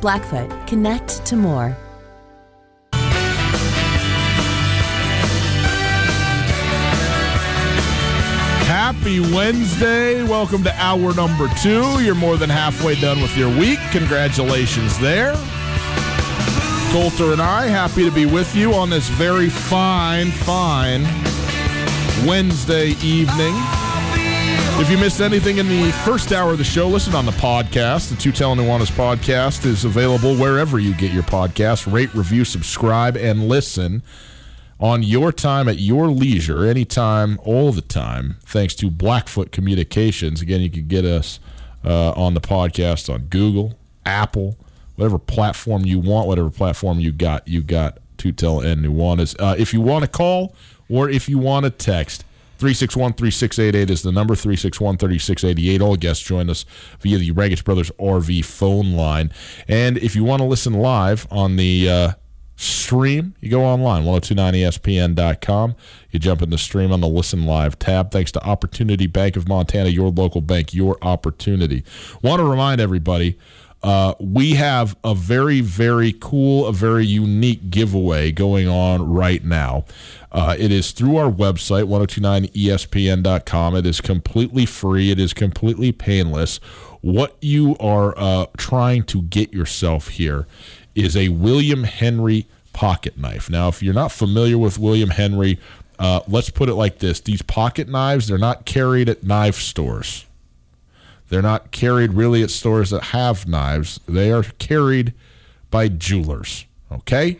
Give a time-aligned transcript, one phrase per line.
[0.00, 1.76] Blackfoot, connect to more.
[8.66, 10.22] Happy Wednesday.
[10.22, 12.02] Welcome to hour number two.
[12.02, 13.78] You're more than halfway done with your week.
[13.90, 15.34] Congratulations there.
[16.92, 21.02] Colter and I, happy to be with you on this very fine, fine
[22.26, 23.54] Wednesday evening.
[24.78, 28.10] If you missed anything in the first hour of the show, listen on the podcast.
[28.10, 31.90] The Tootell and Nuanez podcast is available wherever you get your podcast.
[31.90, 34.02] Rate, review, subscribe, and listen
[34.78, 40.42] on your time at your leisure, anytime, all the time, thanks to Blackfoot Communications.
[40.42, 41.40] Again, you can get us
[41.82, 44.58] uh, on the podcast on Google, Apple,
[44.96, 49.34] whatever platform you want, whatever platform you got, you got Tootell and Nuanez.
[49.40, 50.54] Uh, if you want to call
[50.90, 52.24] or if you want to text,
[52.58, 55.82] 361 3688 is the number, 361 3688.
[55.82, 56.64] All guests join us
[57.00, 59.30] via the Raggage Brothers RV phone line.
[59.68, 62.12] And if you want to listen live on the uh,
[62.56, 65.76] stream, you go online, 1029ESPN.com.
[66.10, 68.10] You jump in the stream on the Listen Live tab.
[68.10, 71.84] Thanks to Opportunity Bank of Montana, your local bank, your opportunity.
[72.22, 73.38] Want to remind everybody.
[73.82, 79.84] Uh, we have a very, very cool, a very unique giveaway going on right now.
[80.32, 83.76] Uh, it is through our website, 1029ESPN.com.
[83.76, 86.56] It is completely free, it is completely painless.
[87.00, 90.46] What you are uh, trying to get yourself here
[90.94, 93.48] is a William Henry pocket knife.
[93.48, 95.58] Now, if you're not familiar with William Henry,
[95.98, 100.26] uh, let's put it like this these pocket knives, they're not carried at knife stores.
[101.28, 104.00] They're not carried really at stores that have knives.
[104.06, 105.12] They are carried
[105.70, 106.66] by jewelers.
[106.90, 107.38] Okay?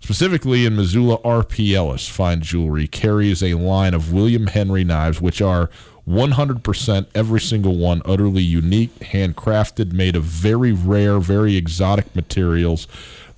[0.00, 1.74] Specifically in Missoula, R.P.
[1.74, 5.70] Ellis Fine Jewelry carries a line of William Henry knives, which are
[6.06, 12.86] 100% every single one utterly unique, handcrafted, made of very rare, very exotic materials.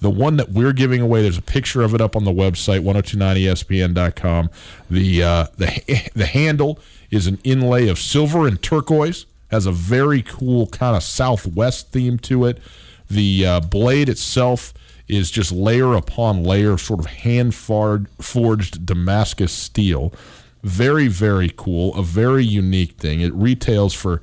[0.00, 2.80] The one that we're giving away, there's a picture of it up on the website,
[2.80, 4.50] 1029ESPN.com.
[4.90, 6.80] The, uh, the, the handle
[7.10, 12.18] is an inlay of silver and turquoise, has a very cool kind of southwest theme
[12.18, 12.58] to it.
[13.08, 14.74] The uh, blade itself
[15.08, 20.12] is just layer upon layer, of sort of hand forged Damascus steel.
[20.62, 21.94] Very, very cool.
[21.94, 23.20] A very unique thing.
[23.20, 24.20] It retails for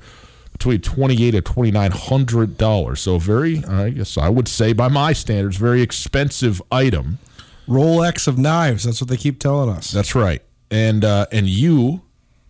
[0.52, 3.00] between twenty eight to twenty nine hundred dollars.
[3.00, 7.18] So very, I guess I would say by my standards, very expensive item.
[7.66, 8.84] Rolex of knives.
[8.84, 9.90] That's what they keep telling us.
[9.90, 10.42] That's right.
[10.70, 12.02] And uh, and you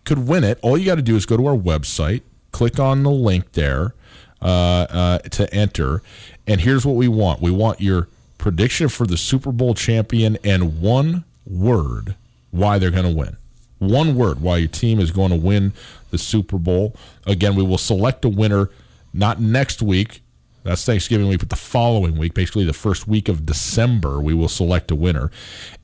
[0.05, 0.59] could win it.
[0.61, 2.23] All you got to do is go to our website,
[2.55, 3.95] click on the link there
[4.41, 6.03] uh, uh, to enter,
[6.47, 7.43] and here's what we want.
[7.43, 8.09] We want your
[8.39, 12.15] prediction for the Super Bowl champion and one word
[12.53, 13.37] why they're going to win.
[13.81, 15.73] One word why your team is going to win
[16.11, 16.95] the Super Bowl.
[17.27, 18.71] Again, we will select a winner
[19.13, 20.23] not next week,
[20.65, 24.49] That's Thanksgiving week, but the following week, basically the first week of December, we will
[24.49, 25.31] select a winner.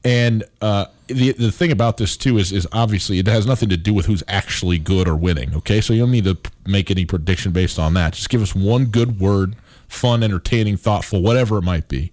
[0.03, 3.77] And uh, the the thing about this too is is obviously it has nothing to
[3.77, 5.55] do with who's actually good or winning.
[5.55, 8.15] Okay, so you don't need to make any prediction based on that.
[8.15, 9.55] Just give us one good word,
[9.87, 12.11] fun, entertaining, thoughtful, whatever it might be.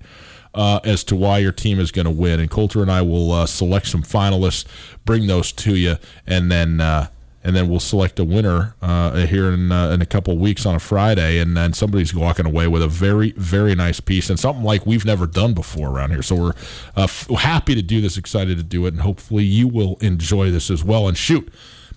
[0.54, 3.32] Uh, as to why your team is going to win, and Colter and I will
[3.32, 4.66] uh, select some finalists,
[5.06, 7.08] bring those to you, and then uh,
[7.48, 10.66] and then we'll select a winner uh, here in uh, in a couple of weeks
[10.66, 14.38] on a Friday, and then somebody's walking away with a very very nice piece and
[14.38, 16.22] something like we've never done before around here.
[16.22, 16.50] So we're
[16.98, 20.52] uh, f- happy to do this, excited to do it, and hopefully you will enjoy
[20.52, 21.08] this as well.
[21.08, 21.50] And shoot.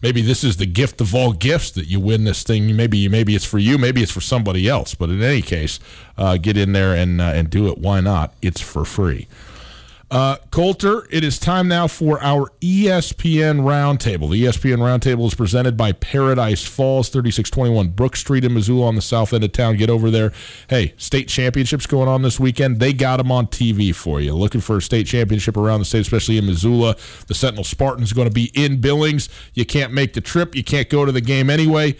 [0.02, 2.74] Maybe this is the gift of all gifts that you win this thing.
[2.74, 4.94] Maybe maybe it's for you, maybe it's for somebody else.
[4.94, 5.80] But in any case,
[6.16, 7.76] uh, get in there and uh, and do it.
[7.76, 8.34] Why not?
[8.40, 9.26] It's for free.
[10.10, 14.28] Uh, Colter, it is time now for our ESPN Roundtable.
[14.28, 19.02] The ESPN Roundtable is presented by Paradise Falls, 3621 Brook Street in Missoula on the
[19.02, 19.76] south end of town.
[19.76, 20.32] Get over there.
[20.68, 22.80] Hey, state championships going on this weekend.
[22.80, 24.34] They got them on TV for you.
[24.34, 26.96] Looking for a state championship around the state, especially in Missoula.
[27.28, 29.28] The Sentinel Spartans going to be in Billings.
[29.54, 30.56] You can't make the trip.
[30.56, 31.96] You can't go to the game anyway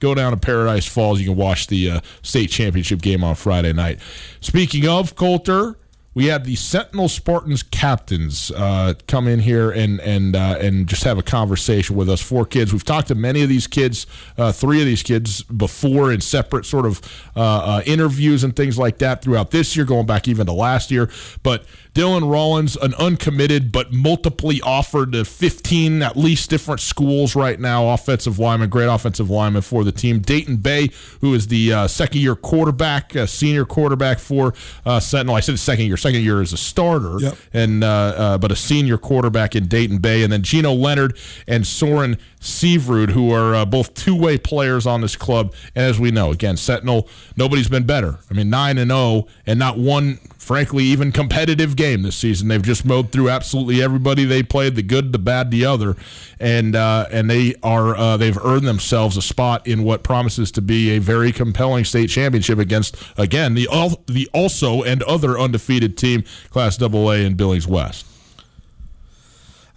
[0.00, 1.18] go down to Paradise Falls.
[1.18, 3.98] You can watch the uh, state championship game on Friday night.
[4.40, 5.76] Speaking of Colter,
[6.14, 11.04] we had the Sentinel Spartans captains uh, come in here and and uh, and just
[11.04, 12.20] have a conversation with us.
[12.20, 12.72] Four kids.
[12.72, 14.06] We've talked to many of these kids,
[14.36, 17.00] uh, three of these kids before in separate sort of
[17.36, 20.90] uh, uh, interviews and things like that throughout this year, going back even to last
[20.90, 21.10] year.
[21.42, 21.64] But
[21.98, 27.88] Dylan Rollins, an uncommitted but multiply offered to 15 at least different schools right now.
[27.88, 30.20] Offensive lineman, great offensive lineman for the team.
[30.20, 30.90] Dayton Bay,
[31.20, 34.54] who is the uh, second year quarterback, uh, senior quarterback for
[34.86, 35.34] uh, Sentinel.
[35.34, 35.96] I said second year.
[35.96, 37.36] Second year as a starter, yep.
[37.52, 41.18] and uh, uh, but a senior quarterback in Dayton Bay, and then Gino Leonard
[41.48, 45.52] and Soren Seavrud, who are uh, both two-way players on this club.
[45.74, 48.20] And as we know, again, Sentinel, nobody's been better.
[48.30, 52.48] I mean, nine and 0, and not one, frankly, even competitive game this season.
[52.48, 55.94] They've just mowed through absolutely everybody they played, the good, the bad, the other,
[56.40, 60.62] and uh, and they are uh, they've earned themselves a spot in what promises to
[60.62, 63.68] be a very compelling state championship against again the
[64.06, 68.06] the also and other undefeated team, Class AA in Billings West.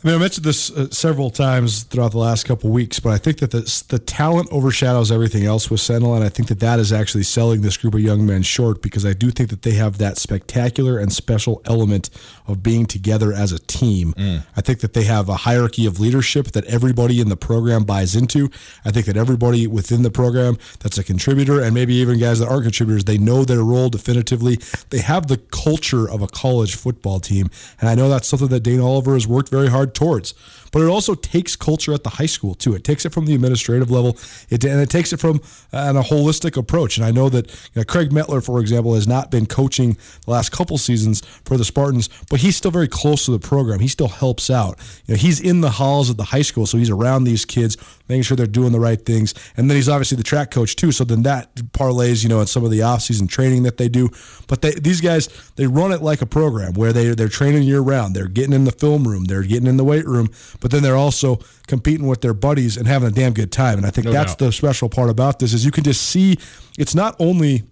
[0.04, 3.20] I mean, I mentioned this uh, several times throughout the last couple weeks, but I
[3.20, 6.80] think that the, the talent overshadows everything else with Sentinel, and I think that that
[6.80, 9.74] is actually selling this group of young men short because I do think that they
[9.74, 12.10] have that spectacular and special element
[12.48, 14.14] of being together as a team.
[14.14, 14.44] Mm.
[14.58, 18.16] I think that they have a hierarchy of leadership that everybody in the program buys
[18.16, 18.50] into.
[18.84, 22.48] I think that everybody within the program that's a contributor, and maybe even guys that
[22.48, 24.58] aren't contributors, they know their role definitively.
[24.90, 28.62] They have the culture of a college football team, and I know that's something that
[28.62, 30.34] Dane Oliver has worked very hard towards.
[30.72, 32.74] But it also takes culture at the high school too.
[32.76, 34.18] It takes it from the administrative level,
[34.50, 35.42] it, and it takes it from
[35.74, 36.98] uh, a holistic approach.
[36.98, 40.32] And I know that you know, Craig Metler, for example, has not been coaching the
[40.32, 43.80] last couple seasons for the Spartans, but he's still very close to the program.
[43.80, 44.80] He still helps out.
[45.06, 47.78] You know, he's in the halls of the high school, so he's around these kids,
[48.08, 49.34] making sure they're doing the right things.
[49.58, 50.92] And then he's obviously the track coach too.
[50.92, 54.10] So then that parlays, you know, in some of the off-season training that they do.
[54.48, 57.82] But they, these guys, they run it like a program where they they're training year
[57.82, 58.16] round.
[58.16, 60.30] They're getting in the film room, they're getting in the weight room,
[60.62, 63.78] but then they're also competing with their buddies and having a damn good time.
[63.78, 64.46] And I think no that's doubt.
[64.46, 66.38] the special part about this is you can just see
[66.78, 67.64] it's not only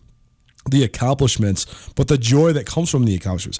[0.69, 3.59] the accomplishments, but the joy that comes from the accomplishments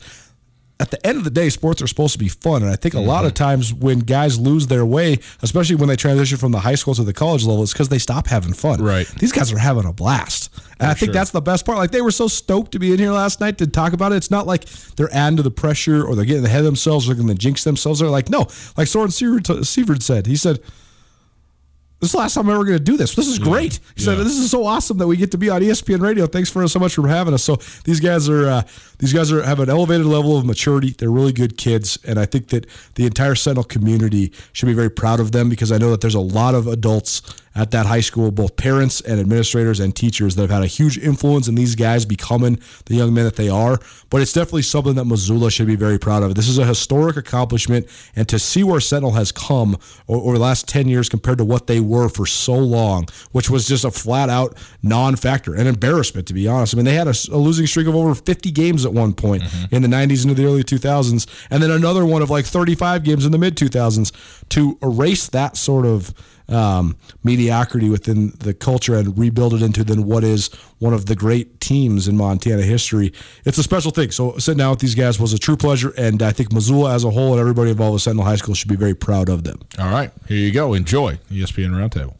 [0.80, 2.64] at the end of the day, sports are supposed to be fun.
[2.64, 3.08] And I think a mm-hmm.
[3.08, 3.44] lot of mm-hmm.
[3.44, 7.04] times when guys lose their way, especially when they transition from the high school to
[7.04, 8.82] the college level, it's because they stop having fun.
[8.82, 9.06] Right.
[9.20, 10.50] These guys are having a blast.
[10.56, 11.14] And For I think sure.
[11.14, 11.78] that's the best part.
[11.78, 14.16] Like they were so stoked to be in here last night to talk about it.
[14.16, 14.66] It's not like
[14.96, 17.40] they're adding to the pressure or they're getting ahead of themselves or they're going to
[17.40, 18.00] jinx themselves.
[18.00, 20.28] They're like, no, like Soren Seavrud said.
[20.28, 20.62] He said,
[22.00, 23.14] this is the last time I'm ever going to do this.
[23.14, 23.80] This is great.
[23.96, 24.06] He yeah.
[24.06, 26.28] said, "This is so awesome that we get to be on ESPN Radio.
[26.28, 28.62] Thanks for so much for having us." So these guys are uh,
[29.00, 30.96] these guys are have an elevated level of maturity.
[30.98, 34.90] They're really good kids, and I think that the entire Sentinel community should be very
[34.90, 37.22] proud of them because I know that there's a lot of adults
[37.60, 40.98] at that high school, both parents and administrators and teachers that have had a huge
[40.98, 43.80] influence in these guys becoming the young men that they are.
[44.10, 46.36] But it's definitely something that Missoula should be very proud of.
[46.36, 50.70] This is a historic accomplishment, and to see where Sentinel has come over the last
[50.70, 54.30] 10 years compared to what they were for so long, which was just a flat
[54.30, 56.74] out non factor, an embarrassment, to be honest.
[56.74, 59.44] I mean, they had a, a, losing streak of over 50 games at one point
[59.44, 59.76] mm-hmm.
[59.76, 63.26] in the 90s into the early 2000s, and then another one of like 35 games
[63.26, 64.14] in the mid 2000s.
[64.50, 66.14] To erase that sort of
[66.50, 70.48] um, mediocrity within the culture and rebuild it into then what is
[70.80, 73.14] one of the great teams in Montana history.
[73.46, 74.12] It's a special thing.
[74.12, 77.04] So sitting down with these guys was a true pleasure, and I think Missoula as
[77.04, 79.60] a whole and everybody involved with Sentinel High School should be very proud of them.
[79.78, 80.74] All right, here you go.
[80.74, 82.16] Enjoy ESPN Roundtable.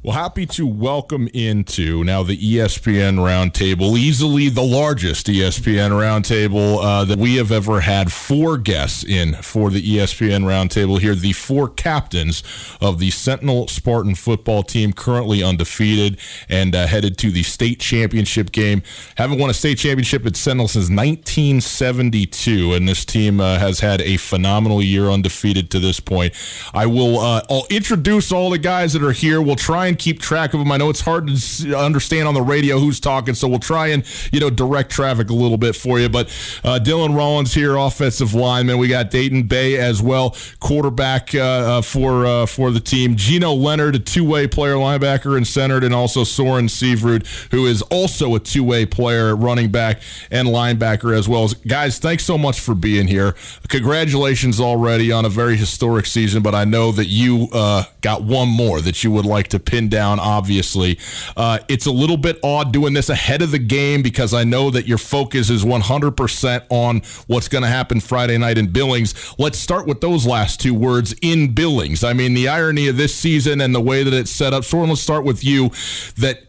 [0.00, 7.04] Well, happy to welcome into now the ESPN Roundtable, easily the largest ESPN Roundtable uh,
[7.04, 8.12] that we have ever had.
[8.12, 12.44] Four guests in for the ESPN Roundtable here, the four captains
[12.80, 18.52] of the Sentinel Spartan football team, currently undefeated and uh, headed to the state championship
[18.52, 18.84] game.
[19.16, 24.00] Haven't won a state championship at Sentinel since 1972, and this team uh, has had
[24.02, 26.34] a phenomenal year undefeated to this point.
[26.72, 27.18] I will.
[27.18, 29.42] Uh, I'll introduce all the guys that are here.
[29.42, 30.70] We'll try and keep track of them.
[30.70, 34.04] I know it's hard to understand on the radio who's talking, so we'll try and
[34.32, 36.08] you know direct traffic a little bit for you.
[36.08, 36.28] But
[36.62, 38.78] uh, Dylan Rollins here, offensive lineman.
[38.78, 43.16] We got Dayton Bay as well, quarterback uh, uh for uh, for the team.
[43.16, 47.82] Gino Leonard, a two way player, linebacker and centered, and also Soren Seavrud, who is
[47.82, 51.48] also a two way player, running back and linebacker as well.
[51.66, 53.34] Guys, thanks so much for being here.
[53.68, 58.48] Congratulations already on a very historic season, but I know that you uh, got one
[58.48, 60.98] more that you would like to pin down, obviously.
[61.36, 64.70] Uh, it's a little bit odd doing this ahead of the game because I know
[64.70, 69.14] that your focus is 100% on what's going to happen Friday night in Billings.
[69.38, 72.02] Let's start with those last two words in Billings.
[72.02, 74.64] I mean, the irony of this season and the way that it's set up.
[74.64, 75.70] Soren, let's start with you.
[76.16, 76.47] That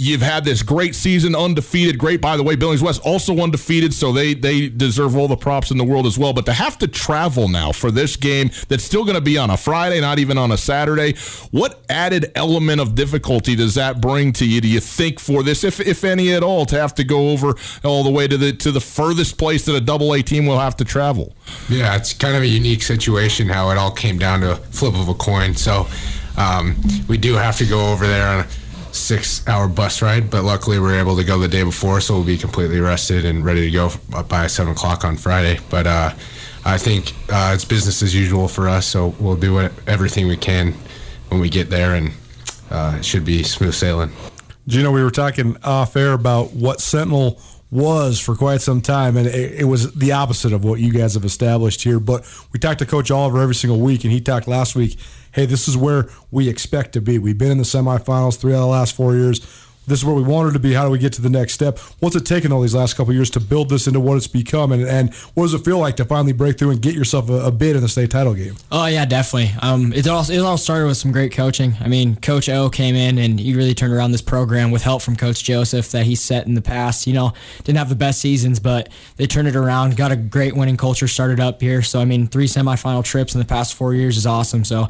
[0.00, 1.98] You've had this great season, undefeated.
[1.98, 2.54] Great, by the way.
[2.54, 6.16] Billings West also undefeated, so they they deserve all the props in the world as
[6.16, 6.32] well.
[6.32, 9.50] But to have to travel now for this game that's still going to be on
[9.50, 11.16] a Friday, not even on a Saturday,
[11.50, 14.60] what added element of difficulty does that bring to you?
[14.60, 17.56] Do you think for this, if if any at all, to have to go over
[17.82, 20.60] all the way to the to the furthest place that a double A team will
[20.60, 21.34] have to travel?
[21.68, 24.94] Yeah, it's kind of a unique situation how it all came down to a flip
[24.94, 25.56] of a coin.
[25.56, 25.88] So
[26.36, 26.76] um,
[27.08, 28.46] we do have to go over there on
[28.98, 32.14] six hour bus ride, but luckily we were able to go the day before, so
[32.14, 33.90] we'll be completely rested and ready to go
[34.28, 35.58] by seven o'clock on Friday.
[35.70, 36.10] But uh,
[36.64, 40.74] I think uh, it's business as usual for us, so we'll do everything we can
[41.28, 42.12] when we get there, and
[42.70, 44.10] uh, it should be smooth sailing.
[44.66, 49.26] Gino, we were talking off air about what Sentinel was for quite some time, and
[49.26, 52.00] it, it, was the opposite of what you guys have established here.
[52.00, 54.98] But we talked to Coach Oliver every single week, and he talked last week
[55.32, 57.18] hey, this is where we expect to be.
[57.18, 59.40] We've been in the semifinals three out of the last four years.
[59.88, 60.74] This is where we wanted to be.
[60.74, 61.78] How do we get to the next step?
[62.00, 64.72] What's it taken all these last couple years to build this into what it's become?
[64.72, 67.46] And, and what does it feel like to finally break through and get yourself a,
[67.46, 68.56] a bid in the state title game?
[68.70, 69.50] Oh yeah, definitely.
[69.62, 71.74] Um, it all it all started with some great coaching.
[71.80, 75.02] I mean, Coach O came in and he really turned around this program with help
[75.02, 77.06] from Coach Joseph that he set in the past.
[77.06, 77.32] You know,
[77.64, 79.96] didn't have the best seasons, but they turned it around.
[79.96, 81.82] Got a great winning culture started up here.
[81.82, 84.64] So I mean, three semifinal trips in the past four years is awesome.
[84.64, 84.88] So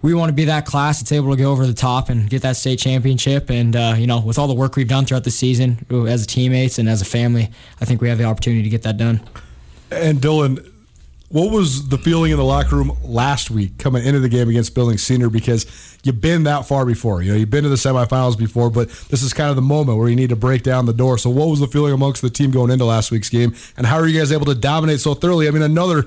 [0.00, 2.42] we want to be that class that's able to go over the top and get
[2.42, 3.50] that state championship.
[3.50, 6.78] And uh, you know, with all the work we've done throughout the season as teammates
[6.78, 7.50] and as a family,
[7.80, 9.20] I think we have the opportunity to get that done.
[9.90, 10.70] And Dylan,
[11.30, 14.74] what was the feeling in the locker room last week coming into the game against
[14.74, 15.28] Billings Senior?
[15.28, 15.66] Because
[16.02, 17.20] you've been that far before.
[17.22, 19.98] You know, you've been to the semifinals before, but this is kind of the moment
[19.98, 21.18] where you need to break down the door.
[21.18, 23.96] So, what was the feeling amongst the team going into last week's game, and how
[23.96, 25.48] are you guys able to dominate so thoroughly?
[25.48, 26.04] I mean, another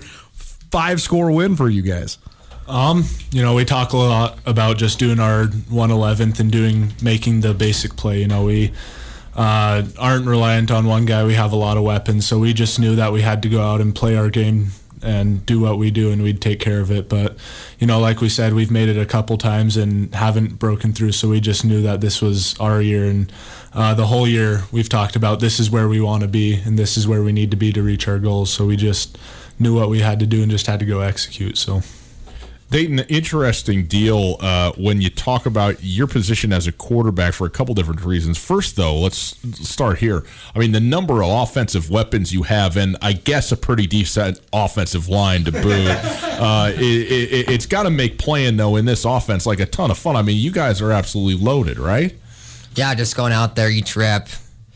[0.71, 2.17] five score win for you guys.
[2.67, 7.41] Um, you know, we talk a lot about just doing our 111th and doing making
[7.41, 8.19] the basic play.
[8.21, 8.71] You know, we
[9.35, 11.25] uh, aren't reliant on one guy.
[11.25, 13.61] We have a lot of weapons, so we just knew that we had to go
[13.61, 14.67] out and play our game
[15.03, 17.09] and do what we do, and we'd take care of it.
[17.09, 17.35] But
[17.79, 21.13] you know, like we said, we've made it a couple times and haven't broken through.
[21.13, 23.31] So we just knew that this was our year, and
[23.73, 26.77] uh, the whole year we've talked about this is where we want to be, and
[26.77, 28.51] this is where we need to be to reach our goals.
[28.53, 29.17] So we just
[29.59, 31.57] knew what we had to do and just had to go execute.
[31.57, 31.81] So.
[32.71, 37.49] Dayton, interesting deal uh, when you talk about your position as a quarterback for a
[37.49, 38.37] couple different reasons.
[38.37, 39.35] First, though, let's
[39.67, 40.23] start here.
[40.55, 44.39] I mean, the number of offensive weapons you have, and I guess a pretty decent
[44.53, 45.65] offensive line to boot.
[45.65, 49.91] uh, it, it, it's got to make playing though in this offense like a ton
[49.91, 50.15] of fun.
[50.15, 52.15] I mean, you guys are absolutely loaded, right?
[52.75, 54.29] Yeah, just going out there each rep,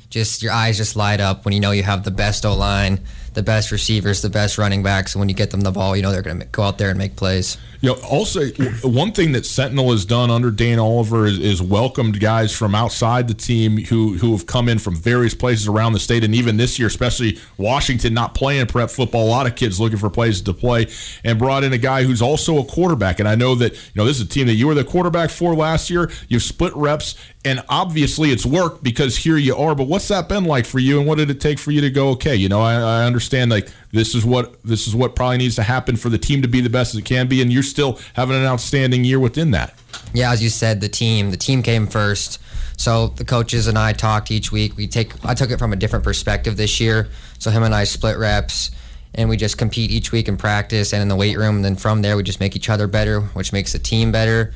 [0.10, 3.00] just your eyes just light up when you know you have the best O line
[3.36, 5.14] the best receivers, the best running backs.
[5.14, 6.90] And when you get them the ball, you know they're going to go out there
[6.90, 7.58] and make plays.
[7.82, 8.48] You know, also
[8.84, 13.28] one thing that Sentinel has done under Dan Oliver is, is, welcomed guys from outside
[13.28, 16.58] the team who who have come in from various places around the state, and even
[16.58, 19.26] this year, especially Washington, not playing prep football.
[19.26, 20.88] A lot of kids looking for places to play,
[21.24, 23.20] and brought in a guy who's also a quarterback.
[23.20, 25.30] And I know that you know this is a team that you were the quarterback
[25.30, 26.12] for last year.
[26.28, 29.76] You've split reps, and obviously it's worked because here you are.
[29.76, 31.90] But what's that been like for you, and what did it take for you to
[31.90, 32.10] go?
[32.10, 35.56] Okay, you know, I, I understand like this is what this is what probably needs
[35.56, 37.64] to happen for the team to be the best as it can be, and you're
[37.64, 39.74] still having an outstanding year within that.
[40.14, 42.40] Yeah, as you said, the team the team came first.
[42.78, 44.76] So the coaches and I talked each week.
[44.78, 47.08] We take I took it from a different perspective this year.
[47.40, 48.72] So him and I split reps
[49.14, 51.56] and we just compete each week in practice and in the weight room.
[51.56, 54.54] And then from there, we just make each other better, which makes the team better.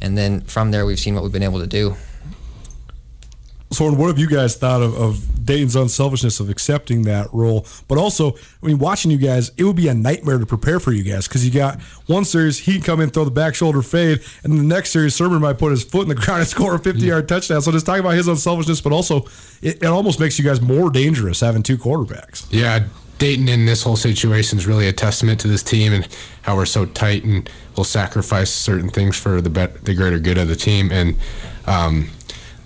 [0.00, 1.94] and then from there we've seen what we've been able to do.
[3.72, 7.66] So, what have you guys thought of, of Dayton's unselfishness of accepting that role?
[7.86, 10.90] But also, I mean, watching you guys, it would be a nightmare to prepare for
[10.90, 13.80] you guys because you got one series, he can come in, throw the back shoulder
[13.80, 16.74] fade, and the next series, Sermon might put his foot in the ground and score
[16.74, 17.62] a 50 yard touchdown.
[17.62, 19.26] So, just talking about his unselfishness, but also,
[19.62, 22.46] it, it almost makes you guys more dangerous having two quarterbacks.
[22.50, 22.86] Yeah,
[23.20, 26.08] Dayton in this whole situation is really a testament to this team and
[26.42, 30.38] how we're so tight and we'll sacrifice certain things for the bet, the greater good
[30.38, 30.90] of the team.
[30.90, 31.16] And
[31.66, 32.10] um,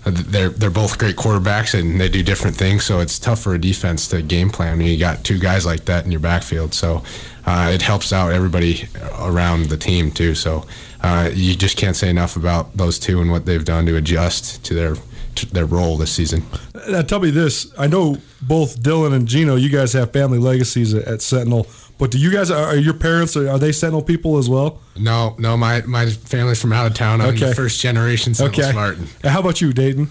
[0.05, 2.85] they're they're both great quarterbacks and they do different things.
[2.85, 5.85] So it's tough for a defense to game plan when you got two guys like
[5.85, 6.73] that in your backfield.
[6.73, 7.03] So
[7.45, 8.87] uh, it helps out everybody
[9.19, 10.35] around the team too.
[10.35, 10.65] So
[11.01, 14.63] uh, you just can't say enough about those two and what they've done to adjust
[14.65, 14.95] to their
[15.35, 16.43] to their role this season.
[16.89, 20.93] Now, tell me this: I know both Dylan and Gino, you guys have family legacies
[20.93, 21.67] at, at Sentinel.
[21.97, 24.79] But do you guys are your parents are, are they Sentinel people as well?
[24.97, 27.21] No, no, my my family's from out of town.
[27.21, 27.47] I'm Okay.
[27.49, 28.71] the first generation Sentinel Okay.
[28.71, 29.07] Spartan.
[29.23, 30.09] How about you, Dayton?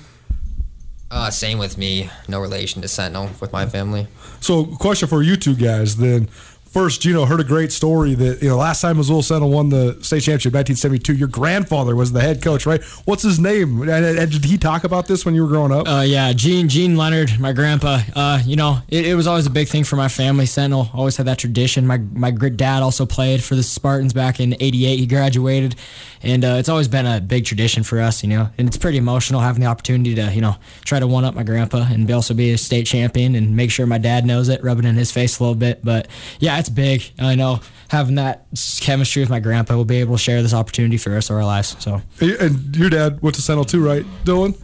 [1.11, 2.11] Uh, same with me.
[2.27, 4.09] No relation to Sentinel with my family.
[4.41, 6.29] So, question for you two guys then.
[6.75, 9.69] First, you know, heard a great story that you know last time Missoula Sentinel won
[9.69, 11.15] the state championship, in 1972.
[11.15, 12.83] Your grandfather was the head coach, right?
[13.05, 13.83] What's his name?
[13.83, 15.87] And, and did he talk about this when you were growing up?
[15.87, 18.01] Uh, yeah, Gene Gene Leonard, my grandpa.
[18.17, 20.47] Uh, you know, it, it was always a big thing for my family.
[20.47, 21.87] Sentinel always had that tradition.
[21.87, 24.99] My my dad also played for the Spartans back in '88.
[24.99, 25.77] He graduated,
[26.25, 28.23] and uh, it's always been a big tradition for us.
[28.23, 31.25] You know, and it's pretty emotional having the opportunity to you know try to one
[31.25, 34.25] up my grandpa and be also be a state champion and make sure my dad
[34.25, 35.85] knows it, rubbing it in his face a little bit.
[35.85, 36.09] But
[36.41, 37.03] yeah, it's big.
[37.19, 38.47] I know having that
[38.81, 41.37] chemistry with my grandpa will be able to share this opportunity for the rest of
[41.37, 41.77] our lives.
[41.79, 42.03] So.
[42.21, 44.61] And your dad went to Sentinel too, right, Dylan?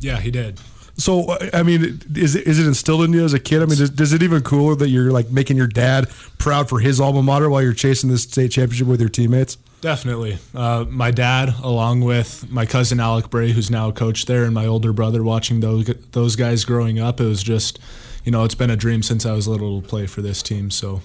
[0.00, 0.60] Yeah, he did.
[0.96, 3.62] So, uh, I mean, is it, is it instilled in you as a kid?
[3.62, 6.08] I mean, does, does it even cooler that you're like making your dad
[6.38, 9.56] proud for his alma mater while you're chasing this state championship with your teammates?
[9.82, 10.38] Definitely.
[10.54, 14.54] Uh, my dad, along with my cousin Alec Bray, who's now a coach there, and
[14.54, 17.80] my older brother, watching those those guys growing up, it was just,
[18.24, 20.70] you know, it's been a dream since I was little to play for this team.
[20.70, 21.02] So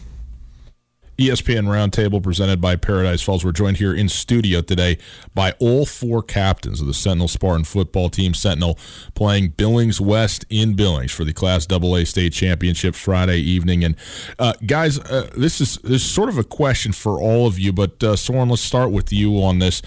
[1.17, 3.43] ESPN Roundtable presented by Paradise Falls.
[3.43, 4.99] We're joined here in studio today
[5.33, 8.35] by all four captains of the Sentinel Spartan football team.
[8.35, 8.77] Sentinel
[9.15, 13.83] playing Billings West in Billings for the Class AA State Championship Friday evening.
[13.83, 13.95] And
[14.37, 17.73] uh, guys, uh, this is this is sort of a question for all of you,
[17.73, 19.81] but uh, Soren, let's start with you on this.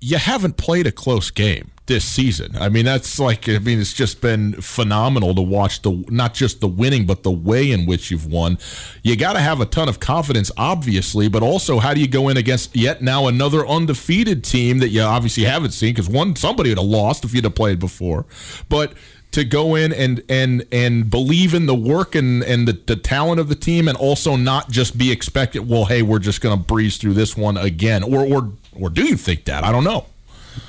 [0.00, 2.56] You haven't played a close game this season.
[2.58, 6.60] I mean, that's like I mean, it's just been phenomenal to watch the not just
[6.60, 8.58] the winning, but the way in which you've won.
[9.02, 12.28] You got to have a ton of confidence, obviously, but also how do you go
[12.28, 16.70] in against yet now another undefeated team that you obviously haven't seen because one somebody
[16.70, 18.26] would have lost if you'd have played before,
[18.68, 18.92] but
[19.32, 23.40] to go in and and and believe in the work and and the, the talent
[23.40, 26.62] of the team and also not just be expected well hey we're just going to
[26.62, 30.06] breeze through this one again or or or do you think that i don't know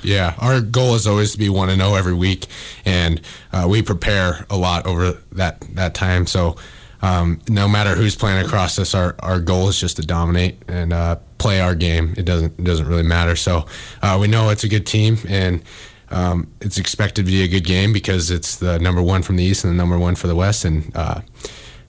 [0.02, 2.46] Yeah, our goal is always to be one to zero every week,
[2.86, 3.20] and
[3.52, 6.26] uh, we prepare a lot over that that time.
[6.26, 6.56] So
[7.02, 10.92] um, no matter who's playing across us, our, our goal is just to dominate and
[10.94, 12.14] uh, play our game.
[12.16, 13.36] It doesn't it doesn't really matter.
[13.36, 13.66] So
[14.00, 15.62] uh, we know it's a good team, and
[16.10, 19.44] um, it's expected to be a good game because it's the number one from the
[19.44, 21.20] east and the number one for the west, and uh,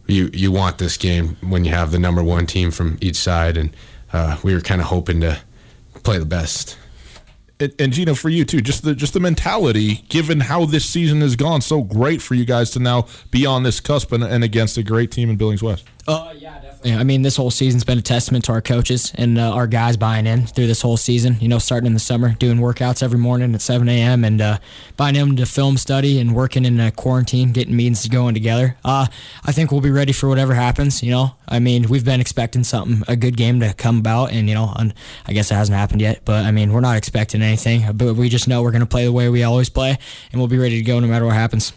[0.05, 3.55] you you want this game when you have the number one team from each side,
[3.55, 3.69] and
[4.11, 5.39] uh, we were kind of hoping to
[6.05, 6.77] play the best.
[7.59, 11.21] and, and Gino, for you too, just the just the mentality, given how this season
[11.21, 14.43] has gone, so great for you guys to now be on this cusp and, and
[14.43, 15.85] against a great team in Billings West.
[16.07, 16.64] Uh, yeah, definitely.
[16.93, 19.97] I mean, this whole season's been a testament to our coaches and uh, our guys
[19.97, 21.37] buying in through this whole season.
[21.39, 24.23] You know, starting in the summer, doing workouts every morning at 7 a.m.
[24.23, 24.57] and uh,
[24.95, 28.77] buying into film study and working in a quarantine, getting meetings going together.
[28.85, 29.07] Uh,
[29.43, 31.01] I think we'll be ready for whatever happens.
[31.01, 34.47] You know, I mean, we've been expecting something, a good game to come about, and
[34.47, 34.71] you know,
[35.25, 36.21] I guess it hasn't happened yet.
[36.23, 37.91] But I mean, we're not expecting anything.
[37.93, 39.97] But we just know we're going to play the way we always play,
[40.31, 41.73] and we'll be ready to go no matter what happens.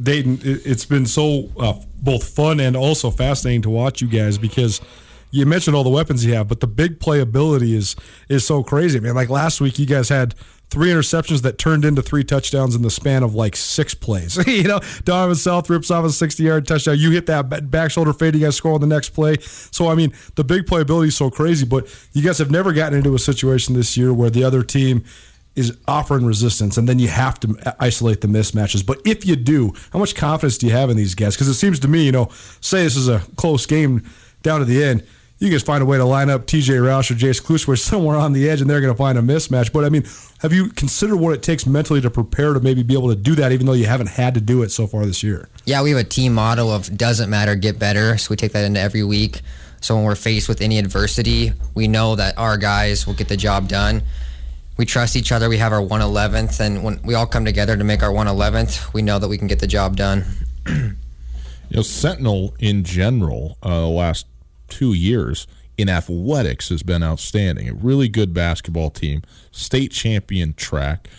[0.00, 4.38] Dayton, it, it's been so uh, both fun and also fascinating to watch you guys
[4.38, 4.80] because
[5.30, 7.96] you mentioned all the weapons you have, but the big playability is
[8.28, 8.98] is so crazy.
[8.98, 10.34] I mean, like last week, you guys had
[10.70, 14.36] three interceptions that turned into three touchdowns in the span of like six plays.
[14.46, 16.98] you know, Donovan South rips off a 60 yard touchdown.
[16.98, 19.36] You hit that back shoulder fade, you guys score on the next play.
[19.40, 22.96] So, I mean, the big playability is so crazy, but you guys have never gotten
[22.96, 25.04] into a situation this year where the other team
[25.60, 28.84] is offering resistance, and then you have to isolate the mismatches.
[28.84, 31.36] But if you do, how much confidence do you have in these guys?
[31.36, 32.28] Because it seems to me, you know,
[32.60, 34.02] say this is a close game
[34.42, 35.04] down to the end,
[35.40, 38.34] you guys find a way to line up TJ Roush or Jace Kluswich somewhere on
[38.34, 39.72] the edge, and they're going to find a mismatch.
[39.72, 40.04] But I mean,
[40.40, 43.34] have you considered what it takes mentally to prepare to maybe be able to do
[43.36, 45.48] that, even though you haven't had to do it so far this year?
[45.64, 48.18] Yeah, we have a team motto of doesn't matter, get better.
[48.18, 49.40] So we take that into every week.
[49.80, 53.36] So when we're faced with any adversity, we know that our guys will get the
[53.36, 54.02] job done.
[54.80, 55.50] We trust each other.
[55.50, 59.02] We have our 111th, and when we all come together to make our 111th, we
[59.02, 60.24] know that we can get the job done.
[60.66, 60.96] you
[61.68, 64.24] know, Sentinel in general, uh, last
[64.68, 67.68] two years in athletics has been outstanding.
[67.68, 71.10] A really good basketball team, state champion track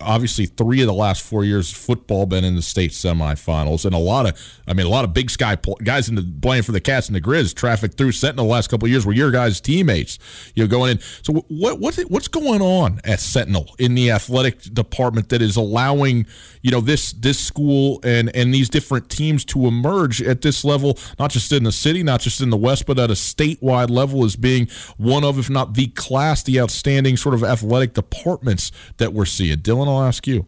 [0.00, 3.98] obviously three of the last four years football been in the state semifinals and a
[3.98, 6.80] lot of i mean a lot of big sky guys in the playing for the
[6.80, 9.60] cats and the griz traffic through sentinel the last couple of years were your guys
[9.60, 10.18] teammates
[10.54, 11.00] you know going in.
[11.22, 16.26] So what what what's going on at sentinel in the athletic department that is allowing
[16.62, 20.98] you know this this school and and these different teams to emerge at this level
[21.18, 24.24] not just in the city not just in the west but at a statewide level
[24.24, 29.12] as being one of if not the class the outstanding sort of athletic departments that
[29.12, 29.58] we're seeing?
[29.58, 30.46] Dylan I'll ask you.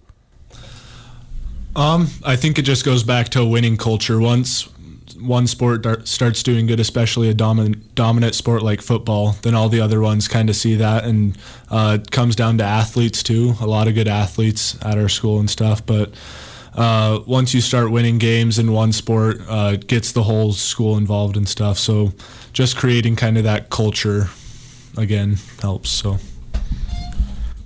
[1.76, 4.18] Um, I think it just goes back to a winning culture.
[4.18, 4.68] Once
[5.20, 9.80] one sport starts doing good, especially a dominant dominant sport like football, then all the
[9.80, 11.36] other ones kind of see that, and
[11.70, 13.54] uh, it comes down to athletes too.
[13.60, 16.12] A lot of good athletes at our school and stuff, but.
[16.74, 20.96] Uh, once you start winning games in one sport, uh, it gets the whole school
[20.96, 21.76] involved and stuff.
[21.76, 22.12] So,
[22.52, 24.28] just creating kind of that culture
[24.96, 25.90] again helps.
[25.90, 26.18] So.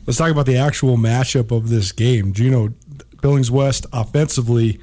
[0.06, 2.32] Let's talk about the actual matchup of this game.
[2.32, 2.74] Gino
[3.20, 4.80] Billings West offensively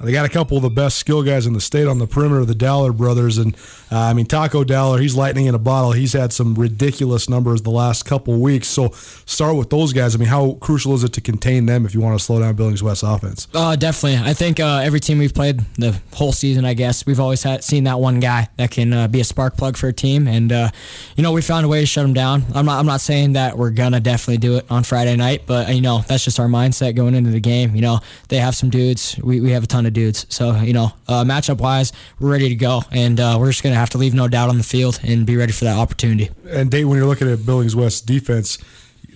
[0.00, 2.44] they got a couple of the best skill guys in the state on the perimeter,
[2.44, 3.56] the Dowler brothers, and
[3.90, 4.98] uh, I mean Taco Dowler.
[4.98, 5.92] He's lightning in a bottle.
[5.92, 8.68] He's had some ridiculous numbers the last couple weeks.
[8.68, 10.14] So start with those guys.
[10.14, 12.54] I mean, how crucial is it to contain them if you want to slow down
[12.54, 13.48] Billings West offense?
[13.52, 14.18] Uh, definitely.
[14.18, 17.64] I think uh, every team we've played the whole season, I guess we've always had
[17.64, 20.52] seen that one guy that can uh, be a spark plug for a team, and
[20.52, 20.70] uh,
[21.16, 22.44] you know we found a way to shut him down.
[22.54, 22.78] I'm not.
[22.78, 26.04] I'm not saying that we're gonna definitely do it on Friday night, but you know
[26.06, 27.74] that's just our mindset going into the game.
[27.74, 29.18] You know they have some dudes.
[29.22, 30.26] We we have a ton of dudes.
[30.28, 33.74] So you know, uh, matchup wise, we're ready to go, and uh, we're just going
[33.74, 36.30] to have to leave no doubt on the field and be ready for that opportunity.
[36.48, 38.58] And Dave, when you're looking at Billings West defense,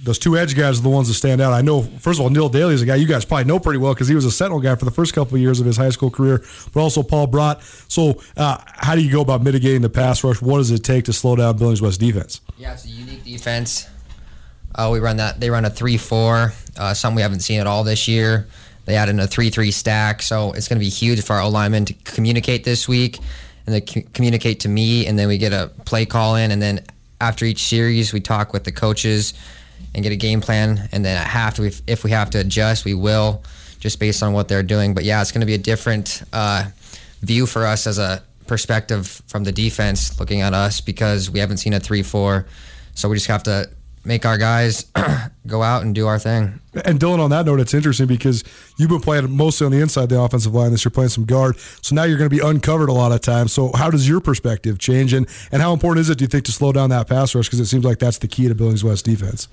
[0.02, 1.52] those two edge guys are the ones that stand out.
[1.52, 3.78] I know, first of all, Neil Daly is a guy you guys probably know pretty
[3.78, 5.76] well because he was a Sentinel guy for the first couple of years of his
[5.76, 6.42] high school career,
[6.74, 7.62] but also Paul Brott.
[7.90, 10.42] So, uh, how do you go about mitigating the pass rush?
[10.42, 12.40] What does it take to slow down Billings West defense?
[12.58, 13.88] Yeah, it's a unique defense.
[14.74, 15.38] Uh, we run that.
[15.38, 18.48] They run a three-four, uh, something we haven't seen at all this year.
[18.84, 20.22] They added a 3 3 stack.
[20.22, 23.18] So it's going to be huge for our O to communicate this week
[23.66, 25.06] and they communicate to me.
[25.06, 26.50] And then we get a play call in.
[26.50, 26.84] And then
[27.20, 29.34] after each series, we talk with the coaches
[29.94, 30.88] and get a game plan.
[30.92, 33.42] And then at half, if we have to adjust, we will
[33.78, 34.94] just based on what they're doing.
[34.94, 36.64] But yeah, it's going to be a different uh,
[37.20, 41.58] view for us as a perspective from the defense looking at us because we haven't
[41.58, 42.46] seen a 3 4.
[42.94, 43.70] So we just have to
[44.04, 44.86] make our guys
[45.46, 46.60] go out and do our thing.
[46.84, 48.42] And Dylan, on that note, it's interesting because
[48.78, 50.70] you've been playing mostly on the inside the offensive line.
[50.70, 53.20] This you're playing some guard, so now you're going to be uncovered a lot of
[53.20, 53.52] times.
[53.52, 56.44] So how does your perspective change, and and how important is it, do you think,
[56.46, 57.46] to slow down that pass rush?
[57.46, 59.48] Because it seems like that's the key to Billings West defense.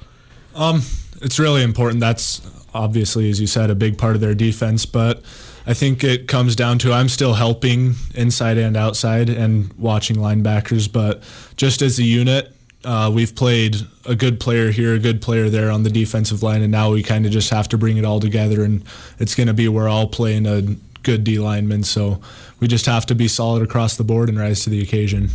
[0.55, 0.81] Um,
[1.21, 1.99] it's really important.
[1.99, 2.41] That's
[2.73, 5.23] obviously, as you said, a big part of their defense, but.
[5.67, 10.91] I think it comes down to I'm still helping inside and outside and watching linebackers,
[10.91, 11.21] but
[11.57, 15.69] just as a unit, uh, we've played a good player here, a good player there
[15.69, 18.19] on the defensive line, and now we kind of just have to bring it all
[18.19, 18.63] together.
[18.63, 18.83] And
[19.19, 20.61] it's going to be we're all playing a
[21.03, 22.21] good D lineman, so
[22.59, 25.29] we just have to be solid across the board and rise to the occasion.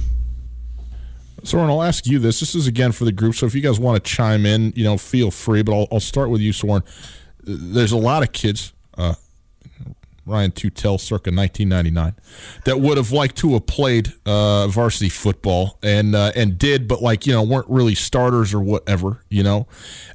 [1.43, 2.41] Soren, I'll ask you this.
[2.41, 4.85] This is again for the group, so if you guys want to chime in, you
[4.85, 5.63] know, feel free.
[5.63, 6.83] But I'll, I'll start with you, Soren.
[7.43, 9.15] There's a lot of kids uh,
[10.27, 12.15] Ryan Tootell circa 1999
[12.65, 17.03] that would have liked to have played uh, varsity football and uh, and did, but
[17.03, 19.67] like you know weren't really starters or whatever, you know.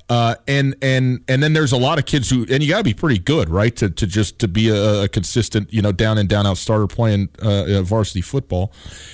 [0.10, 2.84] Uh, and and and then there's a lot of kids who and you got to
[2.84, 6.18] be pretty good, right, to, to just to be a, a consistent, you know, down
[6.18, 8.74] and down out starter playing uh, varsity football.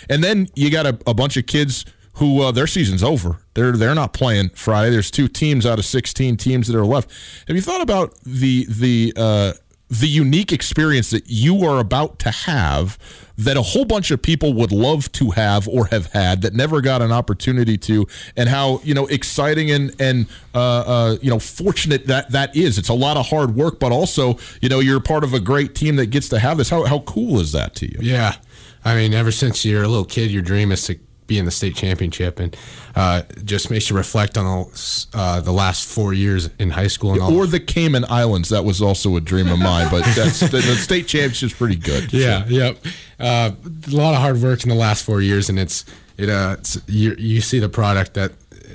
[0.10, 3.39] And then you got a, a bunch of kids who uh, their season's over.
[3.53, 4.89] They're they're not playing Friday.
[4.89, 7.12] There's two teams out of 16 teams that are left.
[7.47, 9.53] Have you thought about the the uh,
[9.89, 12.98] the unique experience that you are about to have
[13.38, 16.82] that a whole bunch of people would love to have or have had that never
[16.82, 21.39] got an opportunity to and how you know exciting and and uh, uh, you know
[21.39, 22.78] fortunate that that is.
[22.78, 25.76] It's a lot of hard work but also you know you're part of a great
[25.76, 26.69] team that gets to have this.
[26.69, 28.00] How, how cool is that to you?
[28.02, 28.36] Yeah.
[28.84, 31.52] I mean, ever since you're a little kid, your dream is to be in the
[31.52, 32.56] state championship, and
[32.96, 37.14] uh, just makes you reflect on the, uh, the last four years in high school
[37.14, 37.36] and all.
[37.36, 39.88] Or the Cayman Islands, that was also a dream of mine.
[39.90, 42.12] But that's the, the state championship's pretty good.
[42.14, 42.50] Yeah, so.
[42.50, 42.78] yep.
[43.20, 43.52] Uh,
[43.88, 45.86] a lot of hard work in the last four years, and it's
[46.18, 48.32] it uh it's, you you see the product that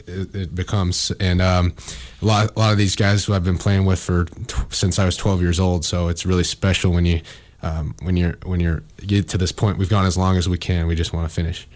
[0.06, 1.74] it, it becomes, and um,
[2.22, 4.26] a lot a lot of these guys who I've been playing with for
[4.70, 5.84] since I was 12 years old.
[5.84, 7.20] So it's really special when you
[7.62, 10.48] um, when you're when you're you get to this point, we've gone as long as
[10.48, 10.86] we can.
[10.86, 11.68] We just want to finish.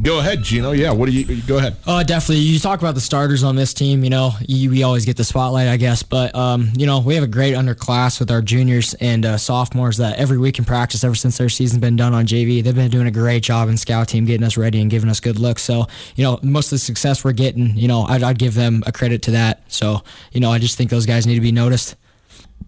[0.00, 0.70] Go ahead, Gino.
[0.70, 1.76] Yeah, what do you go ahead?
[1.84, 2.44] Uh, definitely.
[2.44, 4.04] You talk about the starters on this team.
[4.04, 6.04] You know, you, we always get the spotlight, I guess.
[6.04, 9.96] But um, you know, we have a great underclass with our juniors and uh, sophomores
[9.96, 12.90] that every week in practice, ever since their season's been done on JV, they've been
[12.90, 15.62] doing a great job in scout team, getting us ready and giving us good looks.
[15.62, 18.84] So you know, most of the success we're getting, you know, I'd, I'd give them
[18.86, 19.64] a credit to that.
[19.66, 21.96] So you know, I just think those guys need to be noticed.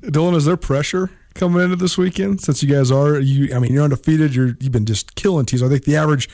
[0.02, 3.54] Dylan, is there pressure coming into this weekend since you guys are you?
[3.54, 4.34] I mean, you're undefeated.
[4.34, 5.62] You're you've been just killing teams.
[5.62, 6.28] I think the average.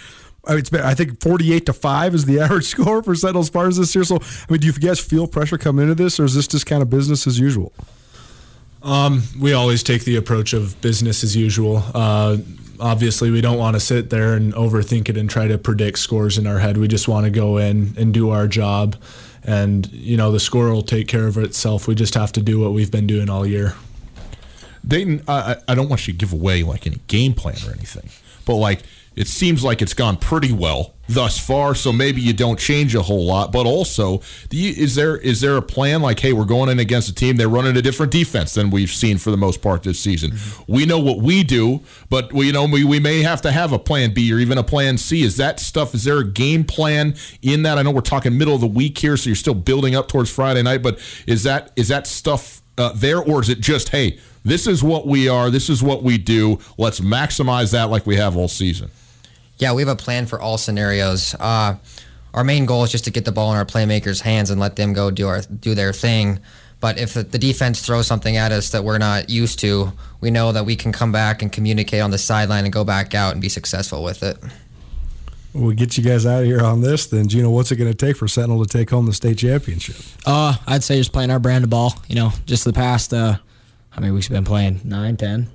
[0.48, 3.94] It's been, I think 48 to 5 is the average score for Sentinel Spartans this
[3.94, 4.04] year.
[4.04, 6.64] So, I mean, do you guys feel pressure coming into this, or is this just
[6.64, 7.74] kind of business as usual?
[8.82, 11.84] Um, we always take the approach of business as usual.
[11.94, 12.38] Uh,
[12.78, 16.38] obviously, we don't want to sit there and overthink it and try to predict scores
[16.38, 16.78] in our head.
[16.78, 18.96] We just want to go in and do our job.
[19.44, 21.86] And, you know, the score will take care of itself.
[21.86, 23.74] We just have to do what we've been doing all year.
[24.86, 28.08] Dayton, I, I don't want you to give away like any game plan or anything,
[28.44, 28.82] but like
[29.16, 31.74] it seems like it's gone pretty well thus far.
[31.74, 33.50] So maybe you don't change a whole lot.
[33.50, 37.08] But also, you, is there is there a plan like, hey, we're going in against
[37.08, 39.98] a team they're running a different defense than we've seen for the most part this
[39.98, 40.30] season.
[40.30, 40.72] Mm-hmm.
[40.72, 43.72] We know what we do, but we you know we, we may have to have
[43.72, 45.22] a plan B or even a plan C.
[45.22, 45.94] Is that stuff?
[45.94, 47.78] Is there a game plan in that?
[47.78, 50.30] I know we're talking middle of the week here, so you're still building up towards
[50.30, 50.82] Friday night.
[50.82, 54.18] But is that is that stuff uh, there, or is it just hey?
[54.44, 55.50] This is what we are.
[55.50, 56.58] This is what we do.
[56.78, 58.90] Let's maximize that like we have all season.
[59.58, 61.34] Yeah, we have a plan for all scenarios.
[61.38, 61.76] Uh,
[62.32, 64.76] our main goal is just to get the ball in our playmakers' hands and let
[64.76, 66.40] them go do our do their thing.
[66.80, 70.52] But if the defense throws something at us that we're not used to, we know
[70.52, 73.42] that we can come back and communicate on the sideline and go back out and
[73.42, 74.38] be successful with it.
[75.52, 77.06] We'll get you guys out of here on this.
[77.06, 79.96] Then, Gino, what's it going to take for Sentinel to take home the state championship?
[80.24, 81.92] Uh, I'd say just playing our brand of ball.
[82.08, 83.12] You know, just the past.
[83.12, 83.36] Uh,
[83.90, 84.80] how many weeks have been playing?
[84.84, 85.48] Nine, ten.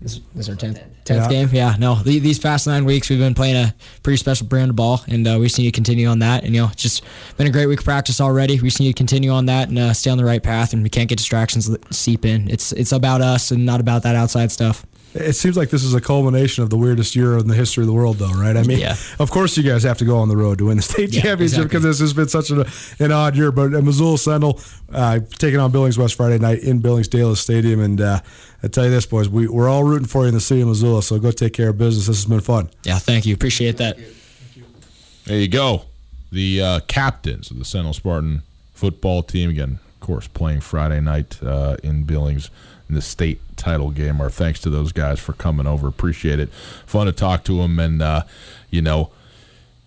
[0.00, 1.28] This, this is our tenth tenth yeah.
[1.28, 1.48] game.
[1.52, 4.76] Yeah, no, the, these past nine weeks we've been playing a pretty special brand of
[4.76, 6.44] ball, and uh, we just need to continue on that.
[6.44, 7.04] And you know, it's just
[7.36, 8.54] been a great week of practice already.
[8.60, 10.72] We just need to continue on that and uh, stay on the right path.
[10.72, 12.48] And we can't get distractions seep in.
[12.48, 14.86] It's it's about us and not about that outside stuff.
[15.12, 17.88] It seems like this is a culmination of the weirdest year in the history of
[17.88, 18.56] the world, though, right?
[18.56, 18.94] I mean, yeah.
[19.18, 21.22] of course, you guys have to go on the road to win the state yeah,
[21.22, 21.90] championship because exactly.
[21.90, 23.50] this has been such an, an odd year.
[23.50, 24.60] But uh, Missoula Sentinel
[24.92, 27.80] uh, taking on Billings West Friday night in Billings Daylis Stadium.
[27.80, 28.20] And uh,
[28.62, 30.68] I tell you this, boys, we, we're all rooting for you in the city of
[30.68, 32.06] Missoula, so go take care of business.
[32.06, 32.70] This has been fun.
[32.84, 33.34] Yeah, thank you.
[33.34, 33.98] Appreciate that.
[35.24, 35.86] There you go.
[36.30, 38.42] The uh, captains of the Sentinel Spartan
[38.74, 42.50] football team, again, of course, playing Friday night uh, in Billings
[42.90, 44.20] in the state title game.
[44.20, 45.86] Our thanks to those guys for coming over.
[45.86, 46.50] Appreciate it.
[46.84, 48.24] Fun to talk to them, and uh,
[48.68, 49.10] you know,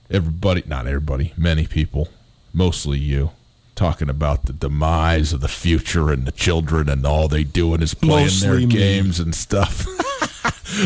[0.10, 2.08] everybody, not everybody, many people,
[2.54, 3.32] mostly you,
[3.76, 7.94] talking about the demise of the future and the children and all they doing is
[7.94, 8.66] playing mostly their me.
[8.68, 9.86] games and stuff.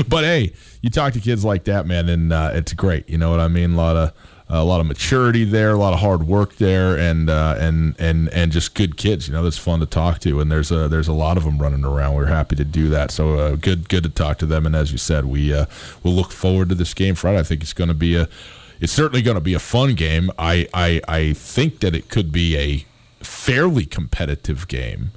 [0.09, 3.07] but hey, you talk to kids like that, man, and uh, it's great.
[3.07, 3.73] You know what I mean?
[3.73, 4.13] A lot of
[4.49, 8.29] a lot of maturity there, a lot of hard work there, and uh, and and
[8.29, 9.27] and just good kids.
[9.27, 11.59] You know, that's fun to talk to, and there's a there's a lot of them
[11.59, 12.15] running around.
[12.15, 13.11] We're happy to do that.
[13.11, 14.65] So uh, good good to talk to them.
[14.65, 15.65] And as you said, we uh,
[16.03, 17.39] will look forward to this game Friday.
[17.39, 18.29] I think it's going to be a
[18.79, 20.31] it's certainly going to be a fun game.
[20.37, 22.85] I, I I think that it could be a
[23.23, 25.11] fairly competitive game.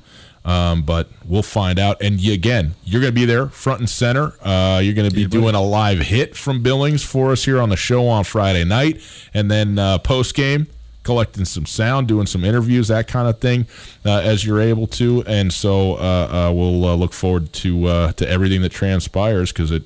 [0.44, 2.00] Um, but we'll find out.
[2.02, 4.34] And you, again, you're going to be there front and center.
[4.42, 7.68] Uh, you're going to be doing a live hit from Billings for us here on
[7.68, 9.00] the show on Friday night,
[9.34, 10.66] and then uh, post game
[11.02, 13.66] collecting some sound, doing some interviews, that kind of thing,
[14.04, 15.24] uh, as you're able to.
[15.26, 15.96] And so uh,
[16.48, 19.82] uh, we'll uh, look forward to to everything that transpires because it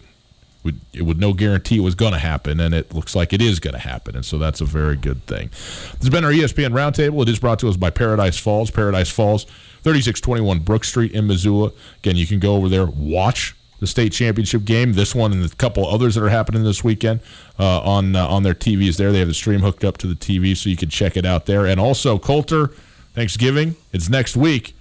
[0.65, 3.43] would it would no guarantee it was going to happen, and it looks like it
[3.43, 5.49] is going to happen, and so that's a very good thing.
[5.51, 7.23] This has been our ESPN Roundtable.
[7.23, 8.71] It is brought to us by Paradise Falls.
[8.71, 9.47] Paradise Falls
[9.85, 11.71] 3621 Brook Street in Missoula.
[11.99, 15.55] Again, you can go over there, watch the state championship game, this one and a
[15.57, 17.21] couple others that are happening this weekend
[17.59, 19.13] uh, on uh, on their TVs there.
[19.13, 21.45] They have the stream hooked up to the TV, so you can check it out
[21.45, 21.67] there.
[21.67, 22.69] And also, Colter,
[23.13, 24.75] Thanksgiving, it's next week.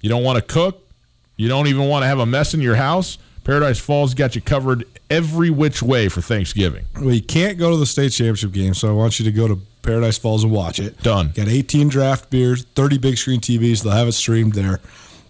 [0.00, 0.88] You don't want to cook,
[1.36, 3.18] you don't even want to have a mess in your house.
[3.44, 6.84] Paradise Falls got you covered every which way for Thanksgiving.
[6.96, 9.48] Well, you can't go to the state championship game, so I want you to go
[9.48, 11.02] to Paradise Falls and watch it.
[11.02, 11.32] Done.
[11.34, 13.82] Got 18 draft beers, 30 big screen TVs.
[13.82, 14.80] They'll have it streamed there.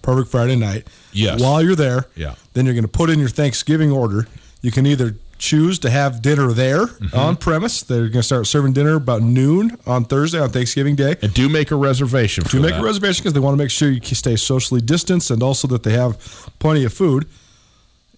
[0.03, 0.87] Perfect Friday night.
[1.13, 1.41] Yes.
[1.41, 2.35] While you're there, yeah.
[2.55, 4.27] then you're going to put in your Thanksgiving order.
[4.63, 7.17] You can either choose to have dinner there mm-hmm.
[7.17, 7.83] on premise.
[7.83, 11.17] They're going to start serving dinner about noon on Thursday on Thanksgiving Day.
[11.23, 12.45] And do make a reservation.
[12.45, 12.81] do make that.
[12.81, 15.83] a reservation because they want to make sure you stay socially distanced and also that
[15.83, 16.19] they have
[16.59, 17.27] plenty of food.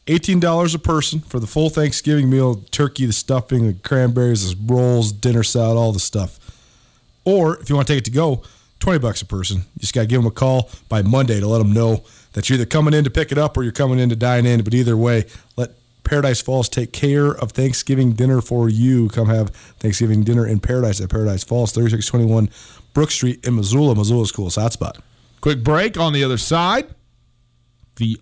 [0.06, 5.12] $18 a person for the full Thanksgiving meal turkey, the stuffing, the cranberries, the rolls,
[5.12, 6.38] dinner salad, all the stuff.
[7.24, 8.42] Or if you want to take it to go,
[8.80, 9.58] 20 bucks a person.
[9.58, 12.48] You just got to give them a call by Monday to let them know that
[12.48, 14.64] you're either coming in to pick it up or you're coming in to dine in.
[14.64, 15.70] But either way, let
[16.02, 19.08] Paradise Falls take care of Thanksgiving dinner for you.
[19.08, 22.50] Come have Thanksgiving dinner in Paradise at Paradise Falls, 3621
[22.92, 23.94] Brook Street in Missoula.
[23.94, 24.98] Missoula's coolest hotspot.
[25.40, 26.86] Quick break on the other side.
[27.96, 28.20] The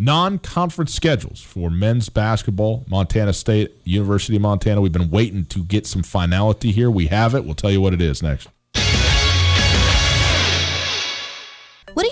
[0.00, 4.80] non conference schedules for men's basketball, Montana State, University of Montana.
[4.80, 6.90] We've been waiting to get some finality here.
[6.90, 7.44] We have it.
[7.44, 8.48] We'll tell you what it is next.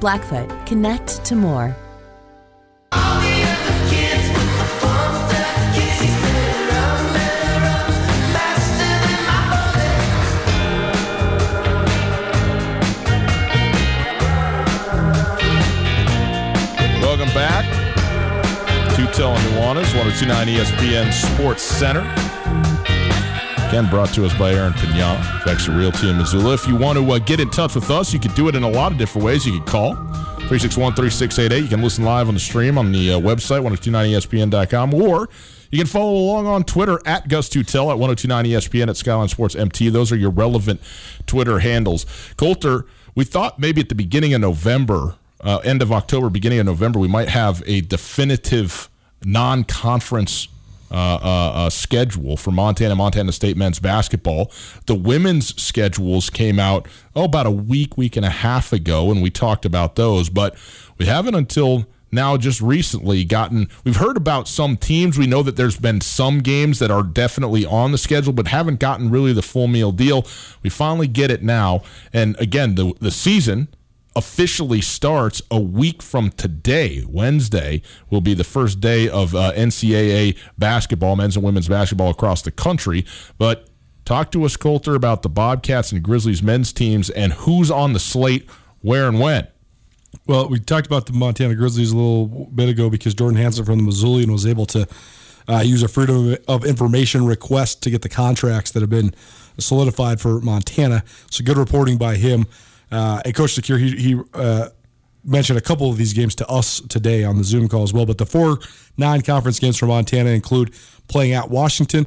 [0.00, 1.74] Blackfoot, connect to more.
[17.00, 17.64] Welcome back.
[18.94, 22.02] Tootell and Nuanez, 1029 ESPN Sports Center.
[23.76, 26.54] Again, brought to us by Aaron Pignon, Vexa Realty in Missoula.
[26.54, 28.62] If you want to uh, get in touch with us, you can do it in
[28.62, 29.44] a lot of different ways.
[29.44, 29.96] You can call
[30.48, 31.62] 361 3688.
[31.62, 35.28] You can listen live on the stream on the uh, website, 1029ESPN.com, or
[35.70, 39.90] you can follow along on Twitter at Gus Tootell at 1029ESPN at Skyline Sports MT.
[39.90, 40.80] Those are your relevant
[41.26, 42.06] Twitter handles.
[42.38, 46.64] Colter, we thought maybe at the beginning of November, uh, end of October, beginning of
[46.64, 48.88] November, we might have a definitive
[49.22, 50.48] non conference
[50.90, 54.50] uh, uh, uh, schedule for Montana, Montana State men's basketball.
[54.86, 59.22] The women's schedules came out oh about a week, week and a half ago, and
[59.22, 60.28] we talked about those.
[60.28, 60.56] But
[60.98, 63.68] we haven't until now, just recently, gotten.
[63.84, 65.18] We've heard about some teams.
[65.18, 68.78] We know that there's been some games that are definitely on the schedule, but haven't
[68.78, 70.26] gotten really the full meal deal.
[70.62, 73.68] We finally get it now, and again, the the season
[74.16, 77.04] officially starts a week from today.
[77.06, 82.42] Wednesday will be the first day of uh, NCAA basketball, men's and women's basketball across
[82.42, 83.04] the country.
[83.38, 83.68] But
[84.04, 88.00] talk to us, Colter, about the Bobcats and Grizzlies men's teams and who's on the
[88.00, 88.48] slate,
[88.80, 89.46] where and when.
[90.26, 93.78] Well, we talked about the Montana Grizzlies a little bit ago because Jordan Hansen from
[93.78, 94.88] the Missoulian was able to
[95.48, 99.14] uh, use a freedom of information request to get the contracts that have been
[99.58, 101.04] solidified for Montana.
[101.30, 102.46] So good reporting by him.
[102.90, 104.68] Uh, and Coach DeCuire, he, he uh,
[105.24, 108.06] mentioned a couple of these games to us today on the Zoom call as well.
[108.06, 108.58] But the four
[108.96, 110.74] non conference games for Montana include
[111.08, 112.06] playing at Washington,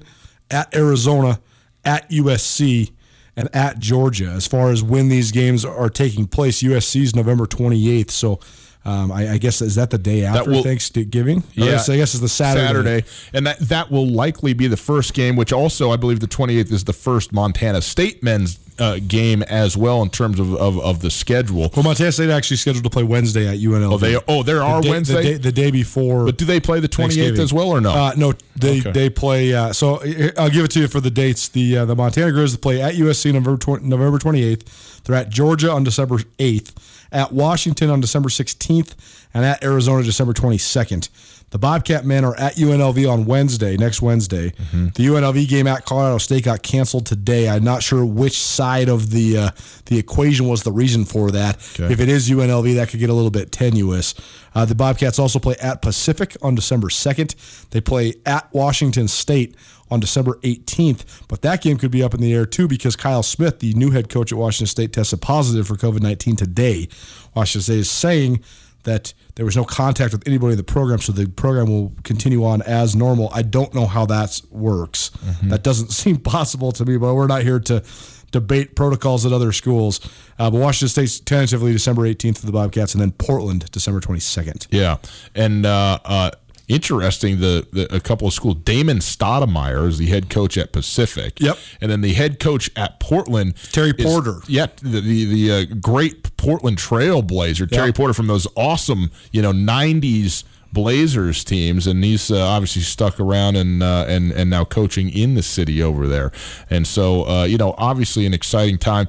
[0.49, 1.39] at Arizona,
[1.83, 2.91] at USC,
[3.35, 4.27] and at Georgia.
[4.27, 8.11] As far as when these games are taking place, USC is November 28th.
[8.11, 8.39] So
[8.85, 11.43] um, I, I, guess is that the day after will, Thanksgiving?
[11.53, 12.67] Yeah, I guess it's the Saturday.
[12.67, 15.35] Saturday, and that that will likely be the first game.
[15.35, 19.75] Which also, I believe, the 28th is the first Montana State men's uh, game as
[19.75, 21.69] well in terms of, of, of, the schedule.
[21.75, 23.91] Well, Montana State actually scheduled to play Wednesday at UNLV.
[23.91, 26.25] Oh, they oh there are the day, Wednesday the day, the day, before.
[26.25, 27.91] But do they play the 28th as well or no?
[27.91, 28.91] Uh, no, they okay.
[28.91, 29.53] they play.
[29.53, 30.01] Uh, so
[30.37, 31.49] I'll give it to you for the dates.
[31.49, 35.03] The uh, the Montana Grizzlies play at USC November 20, November 28th.
[35.03, 36.73] They're at Georgia on December 8th,
[37.11, 38.93] at Washington on December 16th,
[39.33, 41.09] and at Arizona December 22nd.
[41.51, 44.51] The Bobcat men are at UNLV on Wednesday, next Wednesday.
[44.51, 44.87] Mm-hmm.
[44.95, 47.49] The UNLV game at Colorado State got canceled today.
[47.49, 49.49] I'm not sure which side of the uh,
[49.85, 51.57] the equation was the reason for that.
[51.79, 51.91] Okay.
[51.91, 54.13] If it is UNLV, that could get a little bit tenuous.
[54.53, 57.69] Uh, the Bobcats also play at Pacific on December 2nd.
[57.69, 59.55] They play at Washington State
[59.91, 61.03] on December 18th.
[61.27, 63.91] But that game could be up in the air too because Kyle Smith, the new
[63.91, 66.87] head coach at Washington State, tested positive for COVID 19 today.
[67.35, 68.43] Washington State is saying
[68.83, 72.43] that there was no contact with anybody in the program, so the program will continue
[72.45, 73.29] on as normal.
[73.33, 75.09] I don't know how that works.
[75.09, 75.49] Mm-hmm.
[75.49, 77.83] That doesn't seem possible to me, but we're not here to
[78.31, 79.99] debate protocols at other schools.
[80.37, 84.67] Uh, but Washington State's tentatively December 18th for the Bobcats, and then Portland December 22nd.
[84.71, 84.97] Yeah,
[85.35, 86.31] and uh, uh,
[86.69, 87.41] interesting.
[87.41, 88.55] The, the, a couple of schools.
[88.63, 91.39] Damon Stoudemire is the head coach at Pacific.
[91.41, 91.57] Yep.
[91.81, 94.37] And then the head coach at Portland, Terry Porter.
[94.43, 97.69] Is, yeah, the the, the uh, great Portland Trailblazer, yep.
[97.71, 100.45] Terry Porter from those awesome you know '90s.
[100.71, 105.33] Blazers teams, and he's uh, obviously stuck around and uh, and and now coaching in
[105.33, 106.31] the city over there.
[106.69, 109.07] And so, uh, you know, obviously an exciting time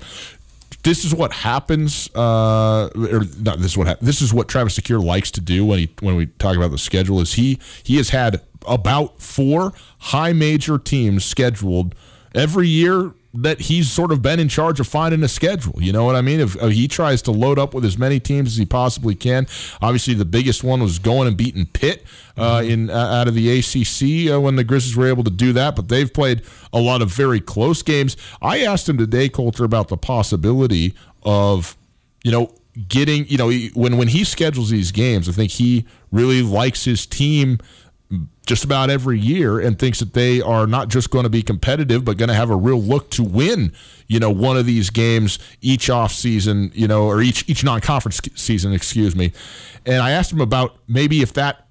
[0.82, 2.08] this is what happens.
[2.14, 5.64] Uh, or not this is what ha- this is what Travis DeCuire likes to do
[5.64, 7.20] when he when we talk about the schedule.
[7.20, 11.94] Is he he has had about four high major teams scheduled
[12.34, 15.74] every year that he's sort of been in charge of finding a schedule.
[15.80, 16.40] You know what I mean?
[16.40, 19.46] If, if he tries to load up with as many teams as he possibly can.
[19.80, 22.04] Obviously, the biggest one was going and beating Pitt
[22.36, 25.52] uh, in uh, out of the ACC uh, when the Grizzlies were able to do
[25.52, 25.76] that.
[25.76, 28.16] But they've played a lot of very close games.
[28.42, 31.76] I asked him today, Colter, about the possibility of
[32.24, 32.52] you know
[32.88, 35.28] getting you know when when he schedules these games.
[35.28, 37.58] I think he really likes his team
[38.46, 42.04] just about every year and thinks that they are not just going to be competitive
[42.04, 43.72] but going to have a real look to win
[44.08, 48.20] you know one of these games each off season you know or each each non-conference
[48.34, 49.32] season excuse me.
[49.86, 51.66] And i asked him about maybe if that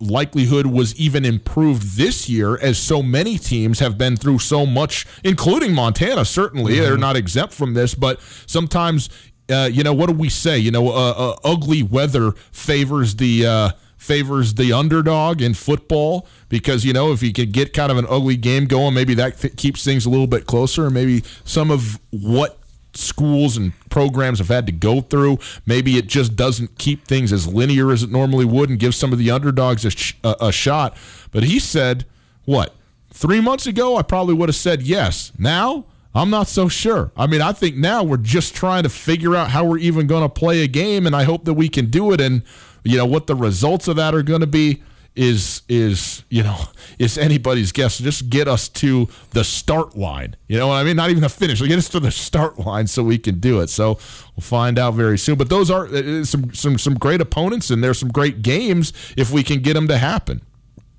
[0.00, 5.06] likelihood was even improved this year as so many teams have been through so much
[5.22, 6.72] including montana certainly.
[6.74, 6.82] Mm-hmm.
[6.82, 9.10] they're not exempt from this but sometimes
[9.50, 10.58] uh, you know what do we say?
[10.58, 13.70] You know uh, uh, ugly weather favors the uh,
[14.02, 18.06] favors the underdog in football because you know if you could get kind of an
[18.08, 20.86] ugly game going, maybe that th- keeps things a little bit closer.
[20.86, 22.58] And maybe some of what
[22.94, 27.46] schools and programs have had to go through, maybe it just doesn't keep things as
[27.46, 30.52] linear as it normally would, and give some of the underdogs a, sh- a, a
[30.52, 30.96] shot.
[31.30, 32.04] But he said,
[32.44, 32.74] what?
[33.10, 35.30] Three months ago, I probably would have said yes.
[35.38, 37.12] Now, I'm not so sure.
[37.16, 40.22] I mean, I think now we're just trying to figure out how we're even going
[40.22, 42.20] to play a game, and I hope that we can do it.
[42.20, 42.42] And
[42.84, 44.82] you know what the results of that are going to be
[45.14, 46.58] is is you know
[46.98, 47.98] is anybody's guess.
[47.98, 50.36] Just get us to the start line.
[50.48, 50.96] You know what I mean?
[50.96, 51.60] Not even the finish.
[51.60, 53.68] Get us to the start line so we can do it.
[53.68, 53.98] So
[54.36, 55.36] we'll find out very soon.
[55.36, 58.92] But those are uh, uh, some some some great opponents, and there's some great games
[59.16, 60.42] if we can get them to happen.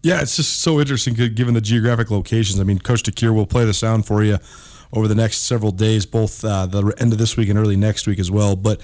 [0.03, 2.59] Yeah, it's just so interesting given the geographic locations.
[2.59, 4.37] I mean, Coach DeCuire will play the sound for you
[4.91, 8.05] over the next several days, both uh, the end of this week and early next
[8.05, 8.57] week as well.
[8.57, 8.81] But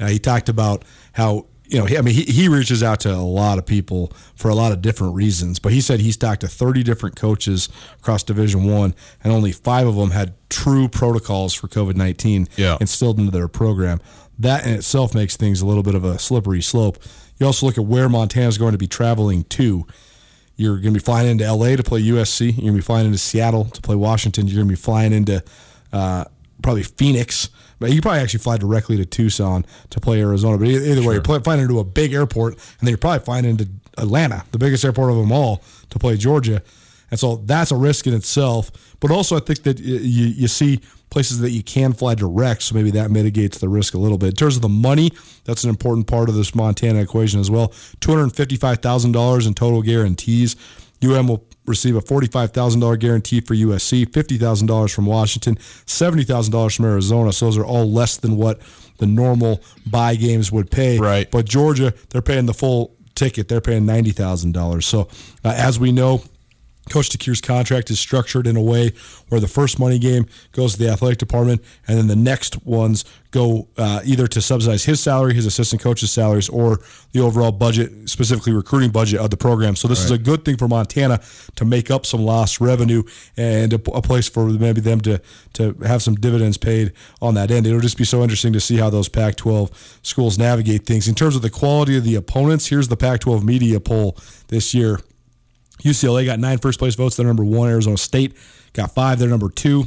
[0.00, 3.10] uh, he talked about how you know, he, I mean, he, he reaches out to
[3.10, 5.58] a lot of people for a lot of different reasons.
[5.58, 8.94] But he said he's talked to 30 different coaches across Division One,
[9.24, 12.76] and only five of them had true protocols for COVID 19 yeah.
[12.78, 14.00] instilled into their program.
[14.38, 16.98] That in itself makes things a little bit of a slippery slope.
[17.38, 19.86] You also look at where Montana is going to be traveling to.
[20.56, 22.48] You're going to be flying into LA to play USC.
[22.48, 24.46] You're going to be flying into Seattle to play Washington.
[24.46, 25.42] You're going to be flying into
[25.90, 26.26] uh,
[26.62, 27.48] probably Phoenix
[27.82, 30.56] but you probably actually fly directly to Tucson to play Arizona.
[30.56, 33.68] But either way, you're flying into a big airport, and then you're probably flying into
[33.98, 36.62] Atlanta, the biggest airport of them all, to play Georgia.
[37.10, 38.70] And so that's a risk in itself.
[39.00, 40.80] But also, I think that you, you see
[41.10, 44.30] places that you can fly direct, so maybe that mitigates the risk a little bit.
[44.30, 45.10] In terms of the money,
[45.44, 47.68] that's an important part of this Montana equation as well.
[48.00, 50.56] $255,000 in total guarantees.
[51.04, 57.32] UM will receive a $45,000 guarantee for USC, $50,000 from Washington, $70,000 from Arizona.
[57.32, 58.60] So those are all less than what
[58.98, 60.98] the normal buy games would pay.
[60.98, 61.30] Right.
[61.30, 63.48] But Georgia, they're paying the full ticket.
[63.48, 64.82] They're paying $90,000.
[64.82, 65.08] So
[65.44, 66.22] uh, as we know,
[66.90, 68.92] Coach DeCuire's contract is structured in a way
[69.28, 73.04] where the first money game goes to the athletic department, and then the next ones
[73.30, 76.80] go uh, either to subsidize his salary, his assistant coach's salaries, or
[77.12, 79.74] the overall budget, specifically recruiting budget of the program.
[79.76, 80.04] So this right.
[80.06, 81.20] is a good thing for Montana
[81.54, 83.04] to make up some lost revenue
[83.36, 85.22] and a, a, place for maybe them to
[85.54, 87.66] to have some dividends paid on that end.
[87.66, 89.72] It'll just be so interesting to see how those Pac-12
[90.04, 92.66] schools navigate things in terms of the quality of the opponents.
[92.66, 94.18] Here's the Pac-12 media poll
[94.48, 94.98] this year.
[95.82, 97.16] UCLA got nine first place votes.
[97.16, 97.68] They're number one.
[97.68, 98.36] Arizona State
[98.72, 99.18] got five.
[99.18, 99.84] They're number two.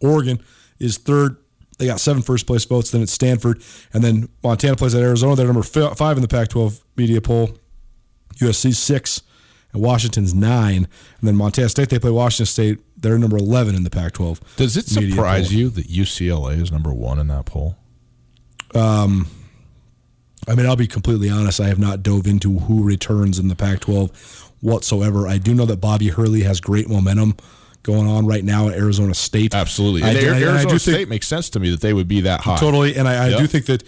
[0.00, 0.38] Oregon
[0.78, 1.36] is third.
[1.78, 2.90] They got seven first place votes.
[2.90, 3.62] Then it's Stanford.
[3.92, 5.36] And then Montana plays at Arizona.
[5.36, 7.56] They're number five in the Pac 12 media poll.
[8.36, 9.22] USC six.
[9.72, 10.76] And Washington's nine.
[11.20, 12.78] And then Montana State, they play Washington State.
[12.96, 14.56] They're number 11 in the Pac 12.
[14.56, 17.76] Does it surprise you that UCLA is number one in that poll?
[18.74, 19.28] Um,
[20.48, 21.60] I mean, I'll be completely honest.
[21.60, 25.28] I have not dove into who returns in the Pac 12 whatsoever.
[25.28, 27.36] I do know that Bobby Hurley has great momentum
[27.82, 29.54] going on right now at Arizona State.
[29.54, 30.02] Absolutely.
[30.02, 32.22] And I, Arizona I, I State think, makes sense to me that they would be
[32.22, 32.56] that high.
[32.56, 32.96] Totally.
[32.96, 33.38] And I, yep.
[33.38, 33.84] do think that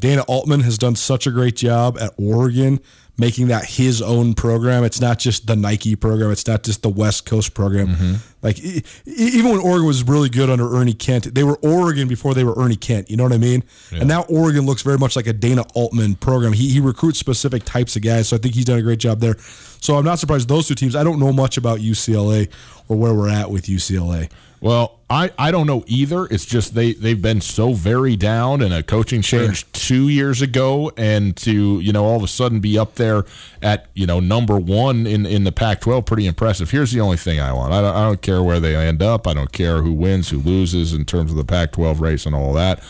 [0.00, 2.80] Dana Altman has done such a great job at Oregon
[3.16, 4.84] making that his own program.
[4.84, 6.30] It's not just the Nike program.
[6.32, 7.88] It's not just the West Coast program.
[7.88, 8.14] Mm-hmm.
[8.42, 8.58] Like
[9.06, 12.54] even when Oregon was really good under Ernie Kent, they were Oregon before they were
[12.56, 13.10] Ernie Kent.
[13.10, 13.62] You know what I mean?
[13.92, 14.00] Yeah.
[14.00, 16.52] And now Oregon looks very much like a Dana Altman program.
[16.52, 19.20] He he recruits specific types of guys, so I think he's done a great job
[19.20, 19.36] there.
[19.38, 20.96] So I'm not surprised those two teams.
[20.96, 22.50] I don't know much about UCLA
[22.88, 24.30] or where we're at with UCLA.
[24.64, 26.24] Well, I, I don't know either.
[26.24, 29.68] It's just they, they've been so very down and a coaching change sure.
[29.74, 33.26] two years ago and to, you know, all of a sudden be up there
[33.60, 36.70] at, you know, number one in, in the Pac 12, pretty impressive.
[36.70, 37.74] Here's the only thing I want.
[37.74, 39.26] I don't, I don't care where they end up.
[39.26, 42.34] I don't care who wins, who loses in terms of the Pac 12 race and
[42.34, 42.82] all that.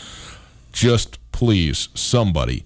[0.71, 2.63] Just please, somebody,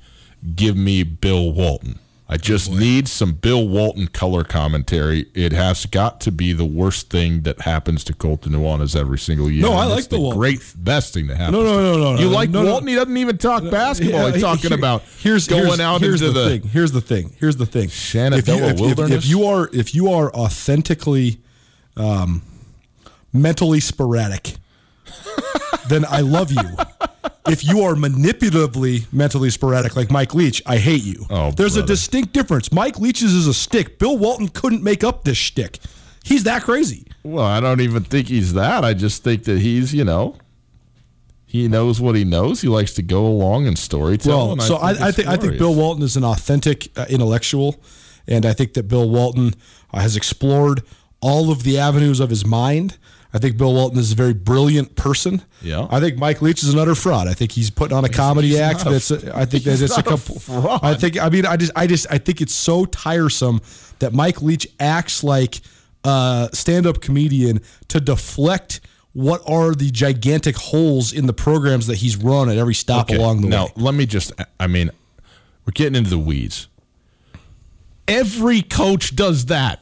[0.55, 1.97] give me Bill Walton.
[2.31, 5.25] I just need some Bill Walton color commentary.
[5.33, 9.49] It has got to be the worst thing that happens to Colton Nuanez every single
[9.49, 9.63] year.
[9.63, 10.39] No, I like the Walton.
[10.39, 11.53] great best thing that happens.
[11.53, 12.21] No, no, no, no, no.
[12.21, 12.69] You like no, no.
[12.69, 12.87] Walton?
[12.87, 14.31] He doesn't even talk basketball.
[14.31, 16.69] He's talking here- about here's going here's, out here's into the, the, thing.
[16.69, 17.31] Here's the thing.
[17.39, 17.89] Here's the thing.
[17.89, 19.23] Shenandoah if you, if, wilderness.
[19.23, 21.39] If, you are if you are authentically
[21.97, 22.43] um,
[23.33, 24.53] mentally sporadic,
[25.87, 26.61] then I love you.
[27.47, 31.25] If you are manipulatively mentally sporadic, like Mike Leach, I hate you.
[31.29, 32.71] Oh, There's a distinct difference.
[32.71, 33.97] Mike Leach's is a stick.
[33.97, 35.79] Bill Walton couldn't make up this shtick.
[36.23, 37.07] He's that crazy.
[37.23, 38.83] Well, I don't even think he's that.
[38.83, 40.35] I just think that he's, you know,
[41.45, 42.61] he knows what he knows.
[42.61, 44.27] He likes to go along and storytell.
[44.27, 45.57] Well, so I, I it's think I think.
[45.57, 47.77] Bill Walton is an authentic uh, intellectual,
[48.27, 49.55] and I think that Bill Walton
[49.91, 50.83] uh, has explored
[51.21, 52.97] all of the avenues of his mind.
[53.31, 55.43] I think Bill Walton is a very brilliant person.
[55.61, 55.87] Yeah.
[55.91, 57.27] I think Mike Leach is an utter fraud.
[57.27, 58.85] I think he's putting on a comedy he's act.
[58.85, 60.39] a- That's a, I think that it's a couple.
[60.39, 60.79] fraud.
[60.83, 63.61] I think I mean I just I just I think it's so tiresome
[63.99, 65.61] that Mike Leach acts like
[66.03, 67.59] a stand-up comedian
[67.89, 68.79] to deflect
[69.13, 73.17] what are the gigantic holes in the programs that he's run at every stop Okay,
[73.17, 73.71] along the now, way.
[73.75, 74.91] Now, let me just, I mean,
[75.65, 76.67] we're getting into the weeds.
[78.07, 79.81] Every coach does that.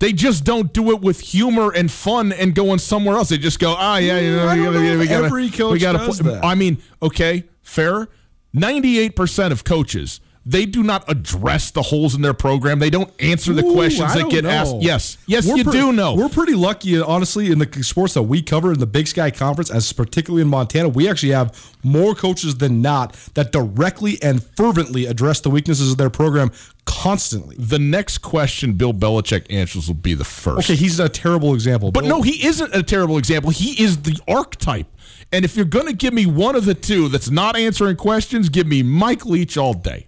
[0.00, 3.30] They just don't do it with humor and fun and going somewhere else.
[3.30, 5.78] They just go, ah, yeah, you know, we gotta, know we gotta, every coach we
[5.80, 6.44] gotta does play- that.
[6.44, 8.08] I mean, okay, fair.
[8.52, 12.78] Ninety-eight percent of coaches they do not address the holes in their program.
[12.78, 14.50] They don't answer the Ooh, questions that get know.
[14.50, 14.76] asked.
[14.80, 16.14] Yes, yes, We're you pre- do know.
[16.14, 19.70] We're pretty lucky, honestly, in the sports that we cover in the Big Sky Conference,
[19.70, 20.88] as particularly in Montana.
[20.88, 25.98] We actually have more coaches than not that directly and fervently address the weaknesses of
[25.98, 26.50] their program
[26.86, 27.54] constantly.
[27.58, 30.70] the next question Bill Belichick answers will be the first.
[30.70, 31.92] Okay, he's a terrible example.
[31.92, 33.50] But no, he isn't a terrible example.
[33.50, 34.86] He is the archetype.
[35.30, 38.48] And if you're going to give me one of the two that's not answering questions,
[38.48, 40.07] give me Mike Leach all day.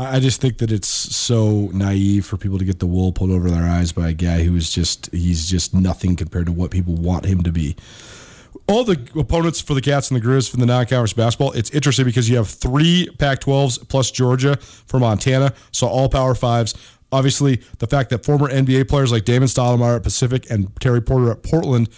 [0.00, 3.50] I just think that it's so naive for people to get the wool pulled over
[3.50, 6.94] their eyes by a guy who is just he's just nothing compared to what people
[6.94, 7.76] want him to be.
[8.66, 12.06] All the opponents for the Cats and the Griz from the non-conference basketball, it's interesting
[12.06, 16.74] because you have three Pac-12s plus Georgia for Montana, so all Power Fives.
[17.12, 21.30] Obviously, the fact that former NBA players like Damon Stoudemire at Pacific and Terry Porter
[21.30, 21.90] at Portland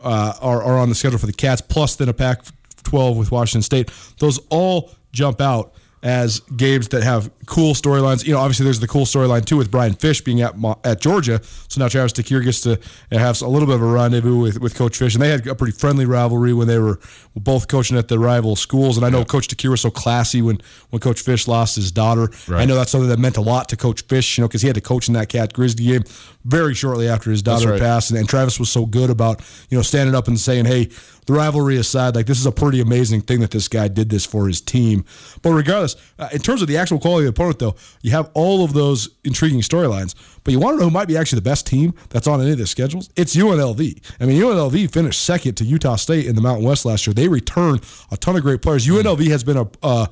[0.00, 3.62] uh, are, are on the schedule for the Cats, plus then a Pac-12 with Washington
[3.62, 3.90] State.
[4.18, 8.24] Those all jump out as games that have cool storylines.
[8.24, 11.40] You know, obviously there's the cool storyline too with Brian Fish being at at Georgia.
[11.68, 14.60] So now Travis DeCuire gets to uh, have a little bit of a rendezvous with,
[14.60, 17.00] with Coach Fish, and they had a pretty friendly rivalry when they were
[17.38, 18.96] both coaching at the rival schools.
[18.96, 20.60] And I know Coach DeCuire was so classy when
[20.90, 22.30] when Coach Fish lost his daughter.
[22.48, 24.68] I know that's something that meant a lot to Coach Fish, you know, because he
[24.68, 26.04] had to coach in that Cat Grizzly game
[26.44, 27.80] very shortly after his daughter right.
[27.80, 28.10] passed.
[28.10, 30.88] And, and Travis was so good about you know standing up and saying, "Hey,
[31.26, 34.24] the rivalry aside, like this is a pretty amazing thing that this guy did this
[34.24, 35.04] for his team."
[35.42, 38.30] But regardless, uh, in terms of the actual quality of the opponent, though, you have
[38.34, 40.14] all of those intriguing storylines.
[40.48, 42.52] But you want to know who might be actually the best team that's on any
[42.52, 43.10] of the schedules?
[43.16, 44.02] It's UNLV.
[44.18, 47.12] I mean, UNLV finished second to Utah State in the Mountain West last year.
[47.12, 47.80] They return
[48.10, 48.86] a ton of great players.
[48.86, 50.06] UNLV has been a uh,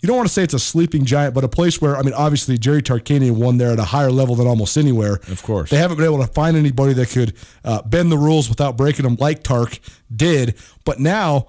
[0.00, 2.14] you don't want to say it's a sleeping giant, but a place where I mean,
[2.14, 5.20] obviously Jerry Tarkanian won there at a higher level than almost anywhere.
[5.28, 5.70] Of course.
[5.70, 9.04] they haven't been able to find anybody that could uh, bend the rules without breaking
[9.04, 9.78] them like Tark
[10.12, 10.56] did.
[10.84, 11.46] But now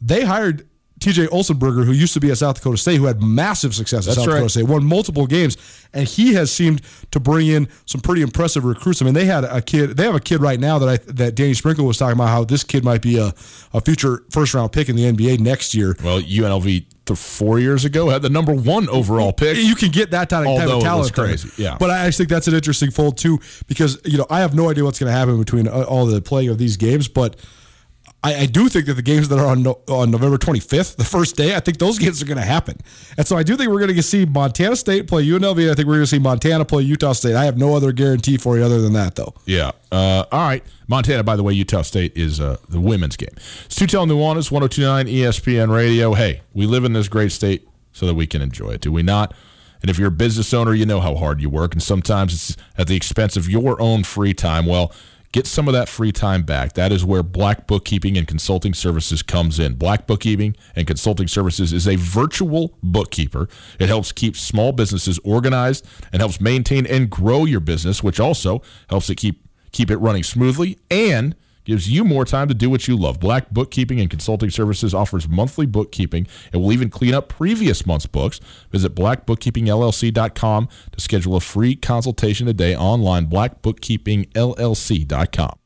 [0.00, 0.68] they hired
[0.98, 1.26] T.J.
[1.26, 4.16] Otzelberger, who used to be at South Dakota State, who had massive success at That's
[4.16, 4.34] South right.
[4.36, 5.56] Dakota State, won multiple games,
[5.92, 6.80] and he has seemed
[7.10, 9.02] to bring in some pretty impressive recruits.
[9.02, 9.96] I mean, they had a kid.
[9.96, 12.44] They have a kid right now that I that Danny Sprinkle was talking about how
[12.44, 13.34] this kid might be a,
[13.74, 15.94] a future first round pick in the NBA next year.
[16.02, 16.64] Well, UNLV
[17.04, 19.58] th- four years ago had the number one overall pick.
[19.58, 21.12] You can get that type, Although of talent.
[21.12, 21.76] crazy, yeah.
[21.78, 24.82] But I think that's an interesting fold too, because you know I have no idea
[24.84, 27.36] what's going to happen between uh, all the playing of these games, but.
[28.26, 31.04] I, I do think that the games that are on no, on November 25th, the
[31.04, 32.80] first day, I think those games are going to happen,
[33.16, 35.70] and so I do think we're going to see Montana State play UNLV.
[35.70, 37.36] I think we're going to see Montana play Utah State.
[37.36, 39.32] I have no other guarantee for you other than that, though.
[39.44, 39.70] Yeah.
[39.92, 40.64] Uh, all right.
[40.88, 43.30] Montana, by the way, Utah State is uh, the women's game.
[43.34, 46.14] It's Tootell Nuanez, 1029 ESPN Radio.
[46.14, 49.04] Hey, we live in this great state so that we can enjoy it, do we
[49.04, 49.34] not?
[49.82, 52.56] And if you're a business owner, you know how hard you work, and sometimes it's
[52.76, 54.66] at the expense of your own free time.
[54.66, 54.92] Well,
[55.36, 56.72] get some of that free time back.
[56.72, 59.74] That is where Black Bookkeeping and Consulting Services comes in.
[59.74, 63.46] Black Bookkeeping and Consulting Services is a virtual bookkeeper.
[63.78, 68.62] It helps keep small businesses organized and helps maintain and grow your business, which also
[68.88, 72.88] helps it keep keep it running smoothly and gives you more time to do what
[72.88, 73.20] you love.
[73.20, 78.06] Black Bookkeeping and Consulting Services offers monthly bookkeeping and will even clean up previous month's
[78.06, 78.40] books.
[78.70, 85.65] Visit blackbookkeepingllc.com to schedule a free consultation today online blackbookkeepingllc.com.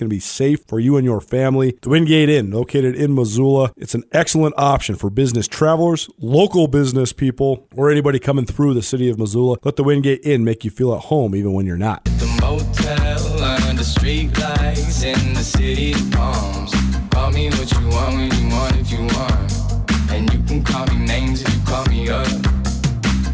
[0.01, 1.77] going to be safe for you and your family.
[1.79, 7.13] The Wingate Inn, located in Missoula, it's an excellent option for business travelers, local business
[7.13, 9.57] people, or anybody coming through the city of Missoula.
[9.63, 12.03] Let the Wingate Inn make you feel at home even when you're not.
[12.05, 16.73] The motel under street lights in the city of palms.
[17.11, 20.11] Call me what you want when you want if you want.
[20.11, 22.27] And you can call me names if you call me up.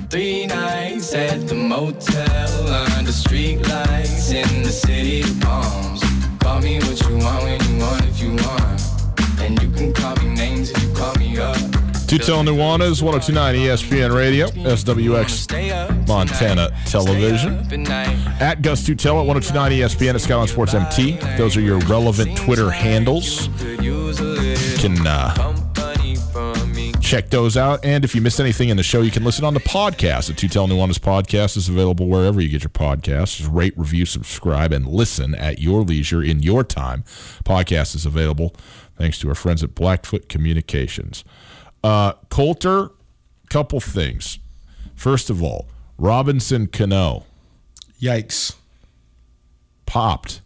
[0.09, 5.96] Three nights at the motel under street lights in the city of palms.
[6.47, 8.81] Call me what you want when you want if you want.
[9.41, 11.57] And you can call me names if you call me up.
[12.45, 17.85] Nuanez, 1029 ESPN Radio, SWX Montana Television.
[18.39, 21.17] At Gus Tootell at 1029 ESPN at Skyline Sports MT.
[21.37, 23.49] Those are your relevant Twitter handles.
[23.81, 24.13] You
[24.79, 25.56] can uh,
[27.07, 27.85] check those out.
[27.85, 30.27] And if you missed anything in the show, you can listen on the podcast.
[30.27, 33.37] The Tootell Nuanez podcast is available wherever you get your podcasts.
[33.37, 37.03] Just rate, review, subscribe, and listen at your leisure in your time.
[37.45, 38.53] Podcast is available
[38.97, 41.23] thanks to our friends at Blackfoot Communications.
[41.81, 42.89] Uh, Colter,
[43.49, 44.39] couple things.
[44.93, 47.25] First of all, Robinson Cano
[48.01, 48.55] Yikes.
[49.85, 50.41] popped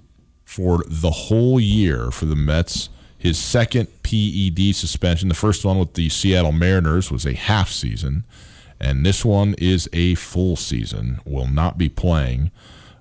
[0.46, 2.90] for the whole year for the Mets.
[3.22, 8.24] His second PED suspension, the first one with the Seattle Mariners, was a half season,
[8.80, 11.22] and this one is a full season.
[11.24, 12.50] Will not be playing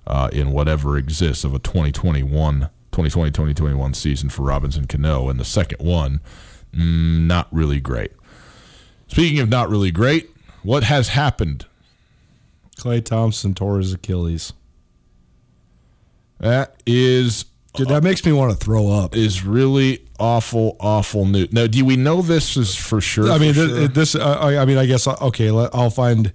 [0.05, 5.27] uh, in whatever exists of a 2021, 2020 2021 season for Robinson Cano.
[5.27, 6.19] And the second one,
[6.71, 8.11] mm, not really great.
[9.07, 10.29] Speaking of not really great,
[10.61, 11.65] what has happened?
[12.77, 14.53] Klay Thompson tore his Achilles.
[16.37, 19.15] That is Dude, that makes me want to throw up.
[19.15, 21.51] is really awful, awful news.
[21.51, 23.31] Now, do we know this is for sure?
[23.31, 23.87] I mean, this, sure?
[23.87, 25.51] this uh, I, I mean, I guess okay.
[25.51, 26.31] Let, I'll find.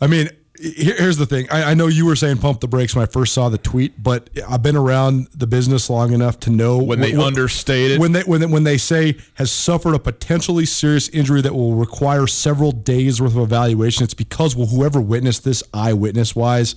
[0.00, 1.48] I mean, here, here's the thing.
[1.50, 4.00] I, I know you were saying pump the brakes when I first saw the tweet,
[4.00, 8.00] but I've been around the business long enough to know when they understate it.
[8.00, 11.74] when they when they, when they say has suffered a potentially serious injury that will
[11.74, 14.04] require several days worth of evaluation.
[14.04, 16.76] It's because well, whoever witnessed this, eyewitness wise,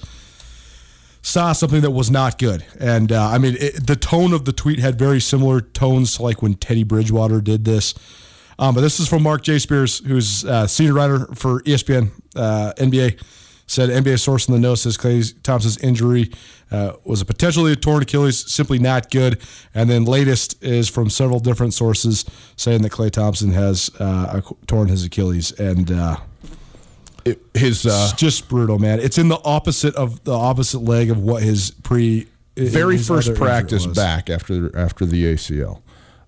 [1.21, 2.65] saw something that was not good.
[2.79, 6.23] And uh, I mean, it, the tone of the tweet had very similar tones to
[6.23, 7.93] like when Teddy Bridgewater did this.
[8.57, 9.59] Um, but this is from Marc J.
[9.59, 13.21] Spears, who's uh, senior writer for ESPN uh, NBA.
[13.67, 16.29] Said NBA source in the know says Klay Thompson's injury
[16.71, 19.41] uh, was a potentially a torn Achilles, simply not good.
[19.73, 22.25] And then latest is from several different sources
[22.57, 26.17] saying that Klay Thompson has uh, torn his Achilles, and uh,
[27.25, 28.99] It- his uh, it's just brutal, man.
[28.99, 33.33] It's in the opposite of the opposite leg of what his pre very his first
[33.35, 35.81] practice back after after the ACL.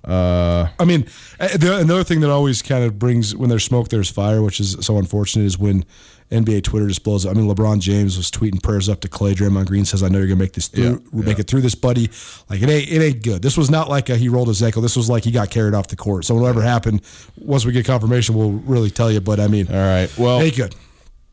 [0.05, 1.05] Uh, I mean,
[1.39, 4.59] uh, the, another thing that always kind of brings when there's smoke, there's fire, which
[4.59, 5.85] is so unfortunate, is when
[6.33, 7.35] NBA Twitter just blows up.
[7.35, 9.33] I mean, LeBron James was tweeting prayers up to Klay.
[9.33, 11.75] Draymond Green says, "I know you're gonna make this through, Yeah, make it through this,
[11.75, 12.09] buddy."
[12.49, 13.41] Like it ain't, it ain't good.
[13.41, 14.81] This was not like a, he rolled his ankle.
[14.81, 16.25] This was like he got carried off the court.
[16.25, 17.01] So whatever happened,
[17.37, 19.21] once we get confirmation, we'll really tell you.
[19.21, 20.09] But I mean, all right.
[20.17, 20.75] Well, ain't good.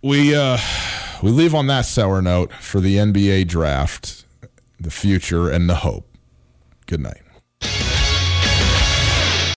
[0.03, 0.59] we uh,
[1.23, 4.25] we leave on that sour note for the NBA draft,
[4.79, 6.07] the future, and the hope.
[6.87, 7.23] Good night.